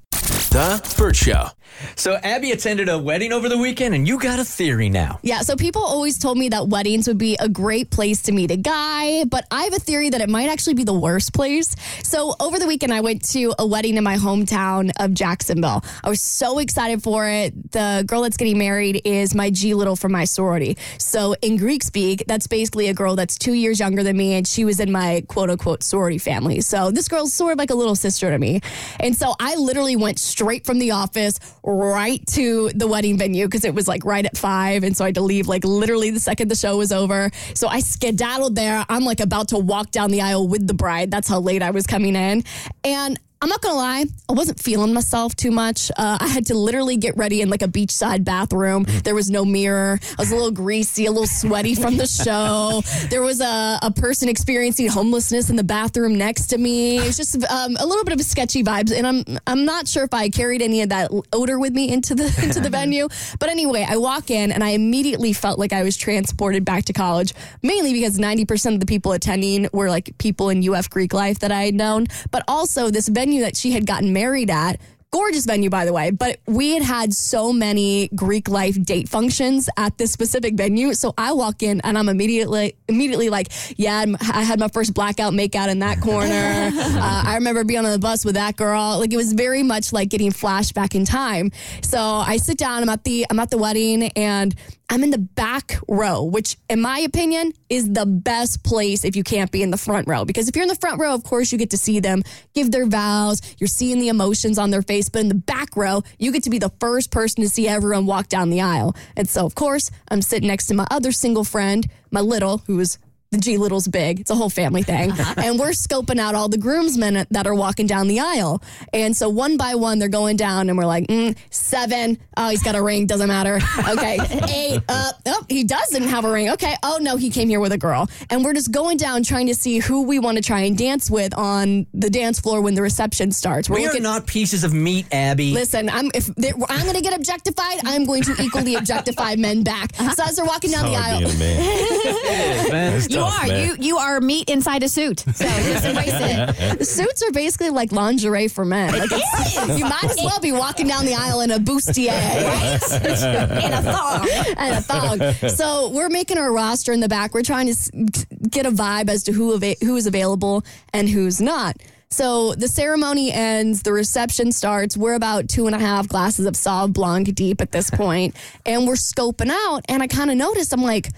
[0.54, 1.48] The Burt Show.
[1.96, 5.18] So, Abby attended a wedding over the weekend, and you got a theory now.
[5.22, 8.52] Yeah, so people always told me that weddings would be a great place to meet
[8.52, 11.74] a guy, but I have a theory that it might actually be the worst place.
[12.04, 15.84] So over the weekend, I went to a wedding in my hometown of Jacksonville.
[16.04, 17.72] I was so excited for it.
[17.72, 20.78] The girl that's getting married is my G Little from my sorority.
[20.98, 24.46] So in Greek speak, that's basically a girl that's two years younger than me, and
[24.46, 26.60] she was in my quote unquote sorority family.
[26.60, 28.60] So this girl's sort of like a little sister to me.
[29.00, 33.64] And so I literally went straight from the office right to the wedding venue because
[33.64, 34.84] it was like right at five.
[34.84, 37.30] And so I had to leave like literally the second the show was over.
[37.54, 38.84] So I skedaddled there.
[38.88, 41.10] I'm like about to walk down the aisle with the bride.
[41.10, 42.44] That's how late I was coming in.
[42.84, 45.90] And I'm not gonna lie, I wasn't feeling myself too much.
[45.98, 48.84] Uh, I had to literally get ready in like a beachside bathroom.
[49.04, 50.00] There was no mirror.
[50.02, 52.82] I was a little greasy, a little sweaty from the show.
[53.10, 56.96] There was a, a person experiencing homelessness in the bathroom next to me.
[56.98, 60.04] It was just um, a little bit of sketchy vibes, and I'm I'm not sure
[60.04, 63.08] if I carried any of that odor with me into the into the venue.
[63.38, 66.94] But anyway, I walk in and I immediately felt like I was transported back to
[66.94, 71.40] college, mainly because 90% of the people attending were like people in UF Greek life
[71.40, 74.80] that I had known, but also this venue that she had gotten married at.
[75.10, 79.68] Gorgeous venue, by the way, but we had had so many Greek life date functions
[79.76, 80.92] at this specific venue.
[80.92, 85.32] So I walk in and I'm immediately, immediately like, yeah, I had my first blackout
[85.32, 86.32] makeout in that corner.
[86.74, 88.98] uh, I remember being on the bus with that girl.
[88.98, 91.52] Like it was very much like getting flashed back in time.
[91.82, 92.82] So I sit down.
[92.82, 94.52] I'm at the I'm at the wedding and
[94.90, 99.24] I'm in the back row, which in my opinion is the best place if you
[99.24, 100.24] can't be in the front row.
[100.24, 102.22] Because if you're in the front row, of course you get to see them
[102.54, 103.40] give their vows.
[103.58, 105.08] You're seeing the emotions on their face.
[105.08, 108.06] But in the back row, you get to be the first person to see everyone
[108.06, 108.94] walk down the aisle.
[109.16, 112.76] And so of course I'm sitting next to my other single friend, my little, who
[112.76, 112.98] was
[113.34, 114.20] the G Little's big.
[114.20, 115.10] It's a whole family thing.
[115.36, 118.62] and we're scoping out all the groomsmen that are walking down the aisle.
[118.92, 122.18] And so one by one, they're going down, and we're like, mm, seven.
[122.36, 123.06] Oh, he's got a ring.
[123.06, 123.60] Doesn't matter.
[123.88, 124.18] Okay.
[124.48, 124.82] Eight.
[124.88, 126.50] Uh, oh, he doesn't have a ring.
[126.50, 126.74] Okay.
[126.82, 128.08] Oh, no, he came here with a girl.
[128.30, 131.10] And we're just going down trying to see who we want to try and dance
[131.10, 133.68] with on the dance floor when the reception starts.
[133.68, 135.52] We're We are not pieces of meat, Abby.
[135.52, 136.28] Listen, I'm if
[136.68, 139.94] I'm going to get objectified, I'm going to equally objectify men back.
[139.96, 142.70] So as they're walking down the aisle, Hard being man.
[142.70, 143.02] man.
[143.10, 143.46] you are.
[143.46, 143.66] man.
[143.66, 145.20] You you are meat inside a suit.
[145.20, 146.84] So just embrace it.
[146.86, 148.92] Suits are basically like lingerie for men.
[148.92, 152.80] Like it's- you might as well be walking down the aisle in a bustier, right?
[153.64, 154.28] And a thong.
[154.56, 155.48] and a thong.
[155.50, 157.34] So we're making our roster in the back.
[157.34, 161.40] We're trying to get a vibe as to who ava- who is available and who's
[161.40, 161.76] not.
[162.10, 164.96] So the ceremony ends, the reception starts.
[164.96, 168.86] We're about two and a half glasses of Sauv Blanc deep at this point, and
[168.86, 169.80] we're scoping out.
[169.88, 171.08] And I kind of noticed, I'm like,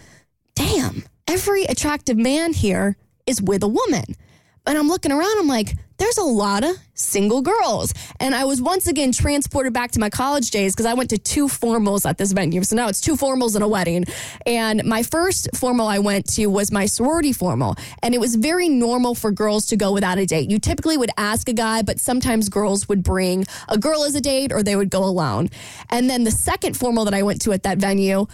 [0.54, 2.96] damn, every attractive man here
[3.26, 4.04] is with a woman.
[4.66, 7.94] And I'm looking around, I'm like, there's a lot of single girls.
[8.20, 11.18] And I was once again transported back to my college days because I went to
[11.18, 12.62] two formals at this venue.
[12.64, 14.04] So now it's two formals and a wedding.
[14.44, 17.76] And my first formal I went to was my sorority formal.
[18.02, 20.50] And it was very normal for girls to go without a date.
[20.50, 24.20] You typically would ask a guy, but sometimes girls would bring a girl as a
[24.20, 25.48] date or they would go alone.
[25.90, 28.26] And then the second formal that I went to at that venue,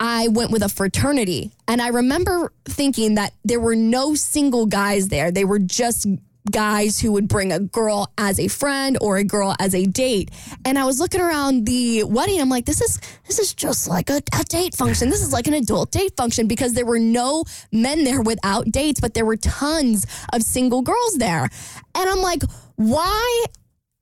[0.00, 1.52] I went with a fraternity.
[1.68, 5.30] And I remember thinking that there were no single guys there.
[5.30, 6.06] They were just
[6.50, 10.30] guys who would bring a girl as a friend or a girl as a date.
[10.64, 12.40] And I was looking around the wedding.
[12.40, 15.10] I'm like, this is this is just like a, a date function.
[15.10, 19.00] This is like an adult date function because there were no men there without dates,
[19.00, 21.48] but there were tons of single girls there.
[21.94, 22.42] And I'm like,
[22.76, 23.44] why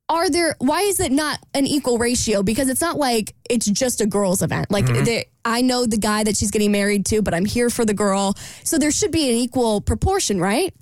[0.09, 2.43] are there why is it not an equal ratio?
[2.43, 4.71] Because it's not like it's just a girls event.
[4.71, 5.05] Like Mhm.
[5.05, 7.95] the, i know the guy that she's getting married to but i'm here for the
[7.95, 8.35] girl.
[8.65, 10.73] So there should be an equal proportion right?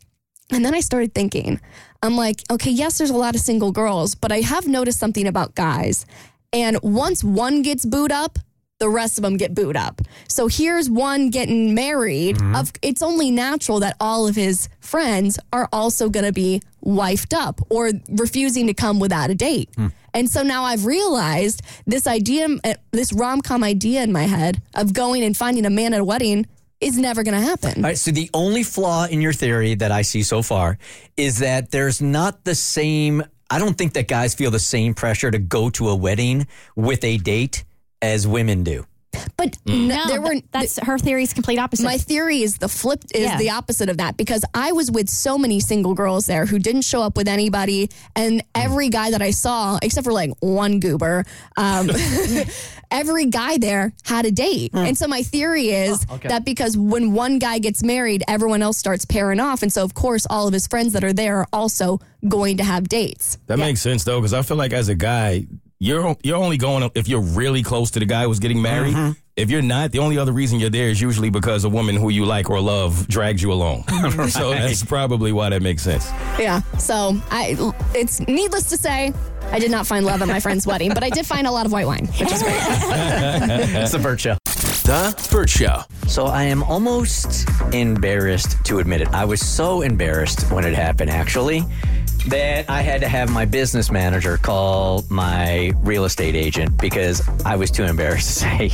[0.52, 1.60] And then i started thinking
[2.02, 5.26] i'm like okay yes there's a lot of single girls but i have noticed something
[5.26, 6.06] about guys.
[6.52, 8.38] And once one gets booed up
[8.78, 10.02] the rest of them get booed up.
[10.28, 12.40] So here's one getting married.
[12.54, 17.34] Of it's only natural that all of his friends are also going to be wifed
[17.34, 19.70] up or refusing to come without a date.
[20.14, 24.62] And so now I've realized this idea, uh, this rom com idea in my head
[24.74, 26.46] of going and finding a man at a wedding
[26.80, 27.84] is never going to happen.
[27.84, 30.78] All right, so the only flaw in your theory that I see so far
[31.18, 33.24] is that there's not the same.
[33.50, 36.46] I don't think that guys feel the same pressure to go to a wedding
[36.76, 37.64] with a date
[38.02, 38.84] as women do.
[39.38, 39.90] But Mm.
[39.90, 41.84] n- there were that's her theory's complete opposite.
[41.84, 43.38] My theory is the flip is Yeah.
[43.38, 46.82] the opposite of that because I was with so many single girls there who didn't
[46.82, 51.24] show up with anybody, and every guy that I saw, except for like one goober,
[51.56, 51.90] um,
[52.90, 54.70] every guy there had a date.
[54.74, 56.28] And so my theory is okay.
[56.28, 59.94] that because when one guy gets married, everyone else starts pairing off, and so of
[59.94, 63.38] course all of his friends that are there are also going to have dates.
[63.46, 65.46] That makes sense though, because I feel like as a guy,
[65.78, 68.94] you're you're only going if you're really close to the guy who's getting married.
[68.94, 69.12] Mm-hmm.
[69.36, 72.08] If you're not, the only other reason you're there is usually because a woman who
[72.08, 73.84] you like or love drags you along.
[74.30, 76.10] So that's probably why that makes sense.
[76.38, 76.62] Yeah.
[76.78, 77.54] So I,
[77.94, 79.12] it's needless to say,
[79.50, 81.66] I did not find love at my friend's wedding, but I did find a lot
[81.66, 82.56] of white wine, which is great.
[83.74, 84.38] it's the Burt Show.
[84.44, 85.82] The Burt Show.
[86.08, 89.08] So I am almost embarrassed to admit it.
[89.08, 91.62] I was so embarrassed when it happened, actually,
[92.28, 97.56] that I had to have my business manager call my real estate agent because I
[97.56, 98.70] was too embarrassed to say,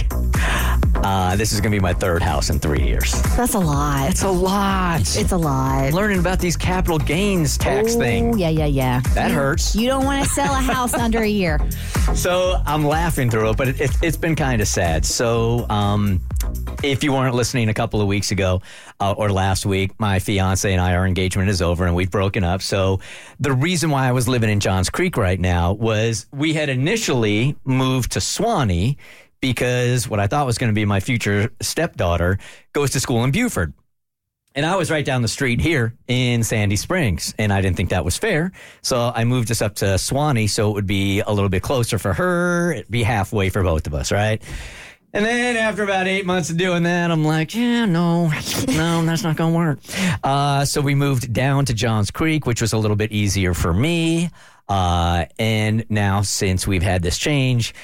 [1.05, 3.21] uh, this is going to be my third house in three years.
[3.37, 4.09] That's a lot.
[4.11, 5.01] It's a lot.
[5.01, 5.93] It's a lot.
[5.93, 8.39] Learning about these capital gains tax Oh, thing.
[8.39, 9.01] Yeah, yeah, yeah.
[9.15, 9.75] That You- hurts.
[9.75, 11.61] You don't want to sell a house under a year.
[12.15, 15.07] So I'm laughing through it, but it, it, it's been kind of sad.
[15.07, 16.21] So, um,
[16.83, 18.61] if you weren't listening a couple of weeks ago
[19.01, 22.43] uh, or last week, my fiance and I, our engagement is over and we've broken
[22.43, 22.61] up.
[22.61, 22.99] So,
[23.43, 27.57] the reason why I was living in Johns Creek right now was we had initially
[27.65, 28.97] moved to Suwanee
[29.41, 32.39] because what I thought was going to be my future stepdaughter
[32.73, 33.73] goes to school in Buford.
[34.55, 37.91] And I was right down the street here in Sandy Springs, and I didn't think
[37.91, 38.53] that was fair.
[38.81, 41.99] So I moved us up to Suwanee so it would be a little bit closer
[41.99, 44.41] for her, it'd be halfway for both of us, right?
[45.15, 48.29] And then after about eight months of doing that, I'm like, yeah, no,
[48.69, 49.79] no, that's not going to work.
[50.25, 53.75] Uh, so we moved down to Johns Creek, which was a little bit easier for
[53.75, 54.31] me.
[54.69, 57.75] Uh, and now, since we've had this change,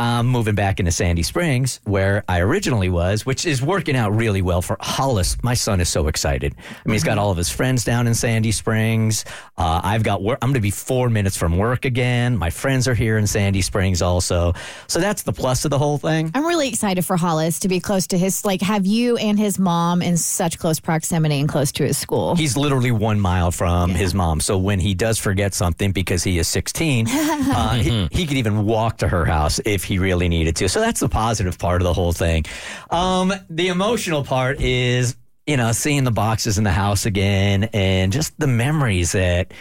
[0.00, 4.40] I'm moving back into Sandy Springs, where I originally was, which is working out really
[4.40, 5.36] well for Hollis.
[5.42, 6.54] My son is so excited.
[6.56, 9.26] I mean, he's got all of his friends down in Sandy Springs.
[9.58, 10.38] Uh, I've got work.
[10.40, 12.38] I'm going to be four minutes from work again.
[12.38, 14.54] My friends are here in Sandy Springs also.
[14.86, 16.30] So that's the plus of the whole thing.
[16.34, 19.58] I'm really excited for Hollis to be close to his, like, have you and his
[19.58, 22.36] mom in such close proximity and close to his school.
[22.36, 24.40] He's literally one mile from his mom.
[24.40, 28.64] So when he does forget something because he is 16, uh, he, he could even
[28.64, 30.68] walk to her house if he really needed to.
[30.68, 32.44] So that's the positive part of the whole thing.
[32.90, 35.16] Um, the emotional part is,
[35.46, 39.52] you know, seeing the boxes in the house again and just the memories that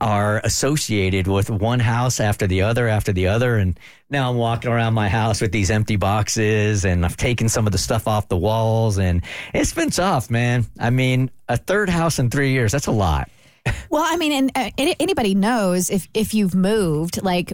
[0.00, 3.56] are associated with one house after the other after the other.
[3.56, 3.78] And
[4.10, 7.72] now I'm walking around my house with these empty boxes and I've taken some of
[7.72, 10.66] the stuff off the walls and it's been tough, man.
[10.78, 13.28] I mean, a third house in three years, that's a lot.
[13.90, 17.52] Well, I mean, and uh, anybody knows if if you've moved, like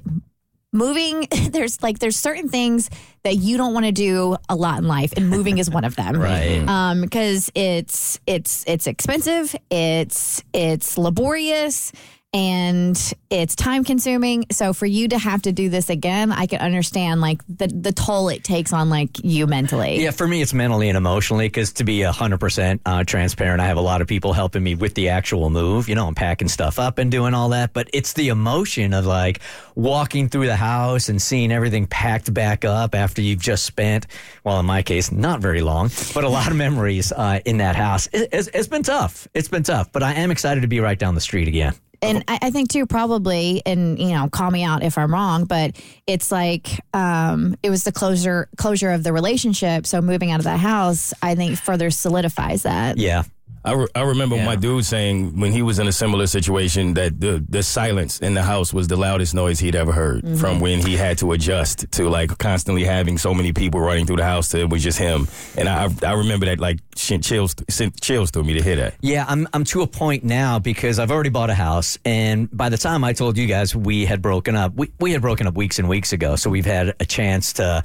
[0.73, 2.91] moving, there's like there's certain things
[3.25, 5.97] that you don't want to do a lot in life, and moving is one of
[5.97, 6.17] them.
[6.29, 6.67] Right.
[6.67, 11.93] Um, because it's it's it's expensive, it's it's laborious.
[12.35, 14.45] And it's time consuming.
[14.51, 17.91] So for you to have to do this again, I can understand like the the
[17.91, 20.03] toll it takes on like you mentally.
[20.03, 23.79] Yeah, for me, it's mentally and emotionally because to be 100% uh, transparent, I have
[23.79, 25.89] a lot of people helping me with the actual move.
[25.89, 29.07] You know, I'm packing stuff up and doing all that, but it's the emotion of
[29.07, 29.41] like
[29.75, 34.07] walking through the house and seeing everything packed back up after you've just spent,
[34.45, 37.75] well, in my case, not very long, but a lot of memories uh, in that
[37.75, 38.07] house.
[38.13, 39.27] It, it's, it's been tough.
[39.33, 41.75] It's been tough, but I am excited to be right down the street again.
[42.03, 45.45] And I, I think too probably and you know call me out if i'm wrong
[45.45, 45.77] but
[46.07, 49.87] it's like um it was the closure closure of the relationship.
[49.87, 52.99] So moving out of that house i think further solidifies that.
[52.99, 53.25] Yeah.
[53.65, 57.21] I, re- I remember my dude saying when he was in a similar situation that
[57.21, 60.37] the the silence in the house was the loudest noise he'd ever heard Mm-hmm.
[60.37, 64.17] from when he had to adjust to like constantly having so many people running through
[64.17, 64.49] the house.
[64.51, 65.29] To it was just him.
[65.57, 68.95] And I I remember that like sent chills sent chills through me to hear that.
[69.01, 72.69] Yeah, I'm I'm to a point now because I've already bought a house, and by
[72.69, 75.55] the time I told you guys we had broken up, we we had broken up
[75.57, 77.83] weeks and weeks ago, so we've had a chance to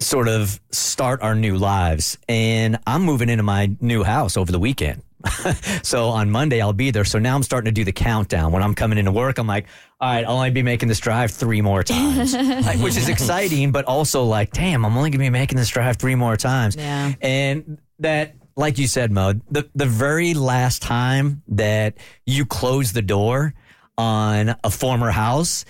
[0.00, 4.58] sort of start our new lives, and I'm moving into my new house over the
[4.58, 5.02] weekend.
[5.82, 7.04] so on Monday I'll be there.
[7.04, 8.52] So now I'm starting to do the countdown.
[8.52, 9.66] When I'm coming into work, I'm like,
[10.00, 13.72] all right, I'll only be making this drive three more times, like, which is exciting,
[13.72, 16.76] but also like, damn, I'm only gonna be making this drive three more times.
[16.76, 17.12] Yeah.
[17.20, 21.94] And that, like you said, Mo, the, the very last time that
[22.26, 23.54] you close the door
[23.96, 25.64] on a former house,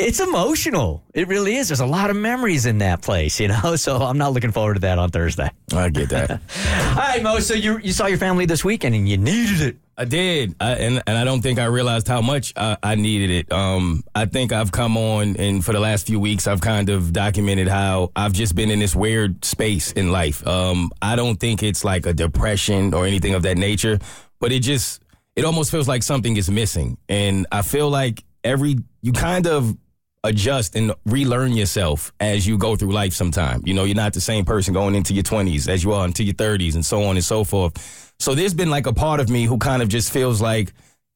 [0.00, 1.02] it's emotional.
[1.14, 1.68] It really is.
[1.68, 3.76] There's a lot of memories in that place, you know?
[3.80, 5.50] So I'm not looking forward to that on Thursday.
[5.72, 7.38] I get that All right, Mo.
[7.40, 9.76] So you, you saw your family this weekend and you needed it.
[9.96, 13.30] I did, I, and and I don't think I realized how much I, I needed
[13.30, 13.52] it.
[13.52, 17.12] Um, I think I've come on, and for the last few weeks, I've kind of
[17.12, 20.46] documented how I've just been in this weird space in life.
[20.46, 23.98] Um, I don't think it's like a depression or anything of that nature,
[24.38, 25.02] but it just
[25.36, 29.76] it almost feels like something is missing, and I feel like every you kind of
[30.24, 33.62] adjust and relearn yourself as you go through life sometime.
[33.64, 36.22] You know, you're not the same person going into your 20s as you are into
[36.22, 38.12] your 30s and so on and so forth.
[38.18, 40.72] So there's been like a part of me who kind of just feels like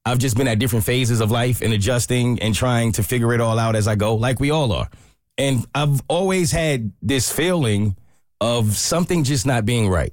[0.07, 3.41] I've just been at different phases of life and adjusting and trying to figure it
[3.41, 4.89] all out as I go, like we all are.
[5.37, 7.97] And I've always had this feeling
[8.41, 10.13] of something just not being right.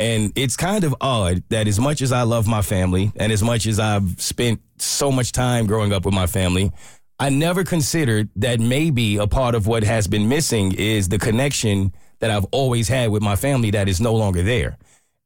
[0.00, 3.42] And it's kind of odd that as much as I love my family and as
[3.42, 6.72] much as I've spent so much time growing up with my family,
[7.18, 11.92] I never considered that maybe a part of what has been missing is the connection
[12.18, 14.78] that I've always had with my family that is no longer there.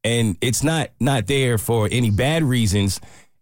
[0.03, 3.01] And it's not not there for any bad reasons.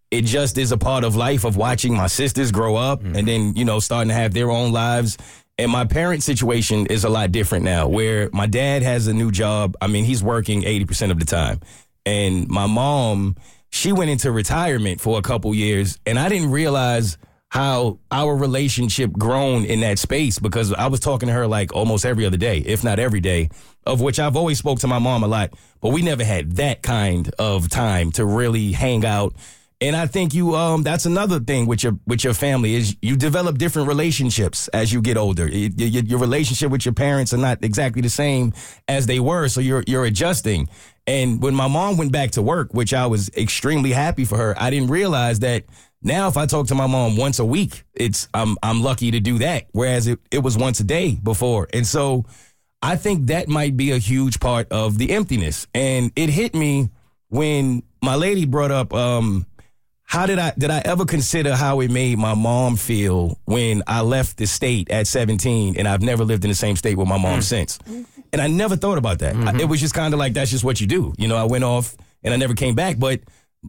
[0.10, 3.16] It just is a part of life of watching my sisters grow up mm-hmm.
[3.16, 5.18] and then, you know, starting to have their own lives.
[5.60, 9.32] And my parent situation is a lot different now, where my dad has a new
[9.32, 9.76] job.
[9.82, 11.60] I mean, he's working 80% of the time.
[12.06, 13.36] And my mom,
[13.70, 17.18] she went into retirement for a couple years, and I didn't realize
[17.58, 22.06] how our relationship grown in that space because I was talking to her like almost
[22.06, 23.50] every other day, if not every day,
[23.84, 26.84] of which I've always spoke to my mom a lot, but we never had that
[26.84, 29.34] kind of time to really hang out.
[29.82, 33.16] And I think you um that's another thing with your with your family is you
[33.16, 35.48] develop different relationships as you get older.
[35.48, 38.54] Your, your relationship with your parents are not exactly the same
[38.88, 40.70] as they were, so you're you're adjusting.
[41.08, 44.54] And when my mom went back to work, which I was extremely happy for her,
[44.58, 45.64] I didn't realize that
[46.02, 49.20] now if I talk to my mom once a week, it's I'm I'm lucky to
[49.20, 49.66] do that.
[49.72, 51.68] Whereas it, it was once a day before.
[51.74, 52.26] And so
[52.82, 55.68] I think that might be a huge part of the emptiness.
[55.74, 56.90] And it hit me
[57.30, 59.46] when my lady brought up um
[60.04, 64.02] how did I did I ever consider how it made my mom feel when I
[64.02, 67.18] left the state at 17 and I've never lived in the same state with my
[67.18, 67.78] mom since.
[68.32, 69.36] And I never thought about that.
[69.36, 71.14] I- it was just kind of like that's just what you do.
[71.18, 73.20] You know, I went off and I never came back, but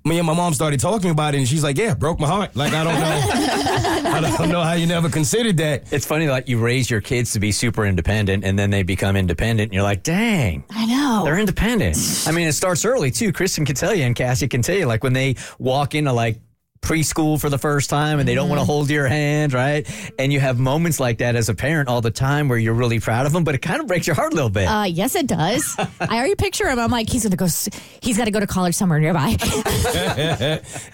[0.05, 2.55] me and my mom started talking about it and she's like, "Yeah, broke my heart."
[2.55, 4.09] Like I don't know.
[4.11, 5.93] I don't know how you never considered that.
[5.93, 9.17] It's funny, like you raise your kids to be super independent and then they become
[9.17, 10.65] independent and you're like, dang.
[10.71, 11.23] I know.
[11.25, 11.97] They're independent.
[12.27, 13.33] I mean, it starts early too.
[13.33, 16.41] Kristen can tell you and Cassie can tell you, like when they walk into like
[16.81, 19.87] preschool for the first time and they don't want to hold your hand, right?
[20.19, 23.01] And you have moments like that as a parent all the time where you're really
[23.01, 24.67] proud of them, but it kind of breaks your heart a little bit.
[24.67, 25.77] Uh, yes, it does.
[26.01, 26.79] I already picture him.
[26.79, 27.47] I'm like, he's gonna go.
[27.47, 27.69] s-
[28.01, 29.37] He's got to go to college somewhere nearby.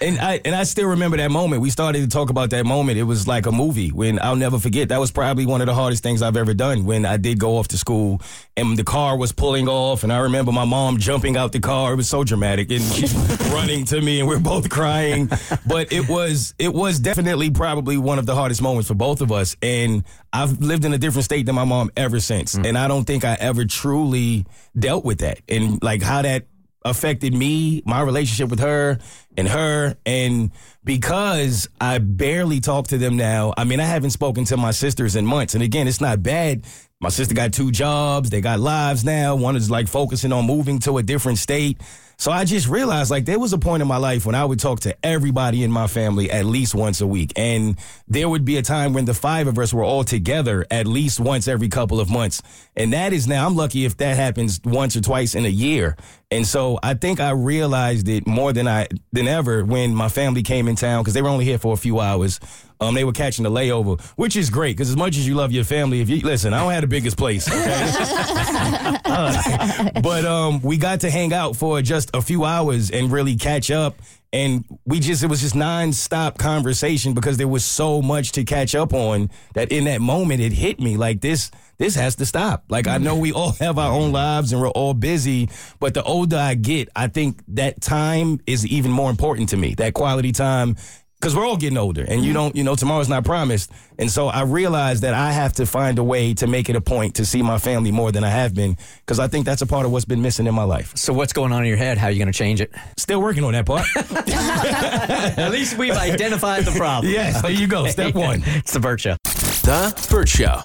[0.00, 1.62] and I and I still remember that moment.
[1.62, 2.98] We started to talk about that moment.
[2.98, 4.88] It was like a movie when I'll never forget.
[4.88, 7.56] That was probably one of the hardest things I've ever done when I did go
[7.58, 8.20] off to school
[8.56, 11.92] and the car was pulling off and I remember my mom jumping out the car.
[11.92, 13.14] It was so dramatic and she's
[13.52, 15.28] running to me and we're both crying.
[15.66, 19.32] But it was it was definitely probably one of the hardest moments for both of
[19.32, 19.56] us.
[19.62, 22.54] And I've lived in a different state than my mom ever since.
[22.54, 22.68] Mm.
[22.68, 24.46] And I don't think I ever truly
[24.78, 26.46] dealt with that and like how that
[26.84, 28.98] affected me, my relationship with her
[29.36, 29.96] and her.
[30.04, 30.50] And
[30.84, 35.16] because I barely talk to them now, I mean, I haven't spoken to my sisters
[35.16, 35.54] in months.
[35.54, 36.66] And again, it's not bad.
[37.00, 38.30] My sister got two jobs.
[38.30, 39.34] They got lives now.
[39.34, 41.80] One is like focusing on moving to a different state.
[42.16, 44.60] So I just realized like there was a point in my life when I would
[44.60, 47.32] talk to everybody in my family at least once a week.
[47.36, 50.86] And there would be a time when the five of us were all together at
[50.86, 52.42] least once every couple of months.
[52.76, 55.96] And that is now, I'm lucky if that happens once or twice in a year.
[56.30, 60.42] And so I think I realized it more than I than ever when my family
[60.42, 62.40] came in town because they were only here for a few hours.
[62.80, 65.52] Um, they were catching the layover, which is great because as much as you love
[65.52, 67.90] your family, if you listen, I don't have the biggest place, okay?
[69.06, 73.36] Uh, but um, we got to hang out for just a few hours and really
[73.36, 73.96] catch up.
[74.32, 78.74] And we just, it was just nonstop conversation because there was so much to catch
[78.74, 82.64] up on that in that moment it hit me like this, this has to stop.
[82.68, 85.48] Like I know we all have our own lives and we're all busy,
[85.78, 89.74] but the older I get, I think that time is even more important to me.
[89.74, 90.76] That quality time
[91.24, 92.34] because we're all getting older and you mm-hmm.
[92.34, 93.72] don't you know tomorrow's not promised.
[93.96, 96.80] And so i realized that i have to find a way to make it a
[96.80, 99.66] point to see my family more than i have been because i think that's a
[99.66, 100.94] part of what's been missing in my life.
[100.96, 101.96] So what's going on in your head?
[101.96, 102.72] How are you going to change it?
[102.98, 103.86] Still working on that part.
[105.38, 107.10] At least we've identified the problem.
[107.10, 107.86] Yes there you go.
[107.86, 108.42] Step one.
[108.44, 109.16] It's the burt show.
[109.64, 110.60] The Burt Show.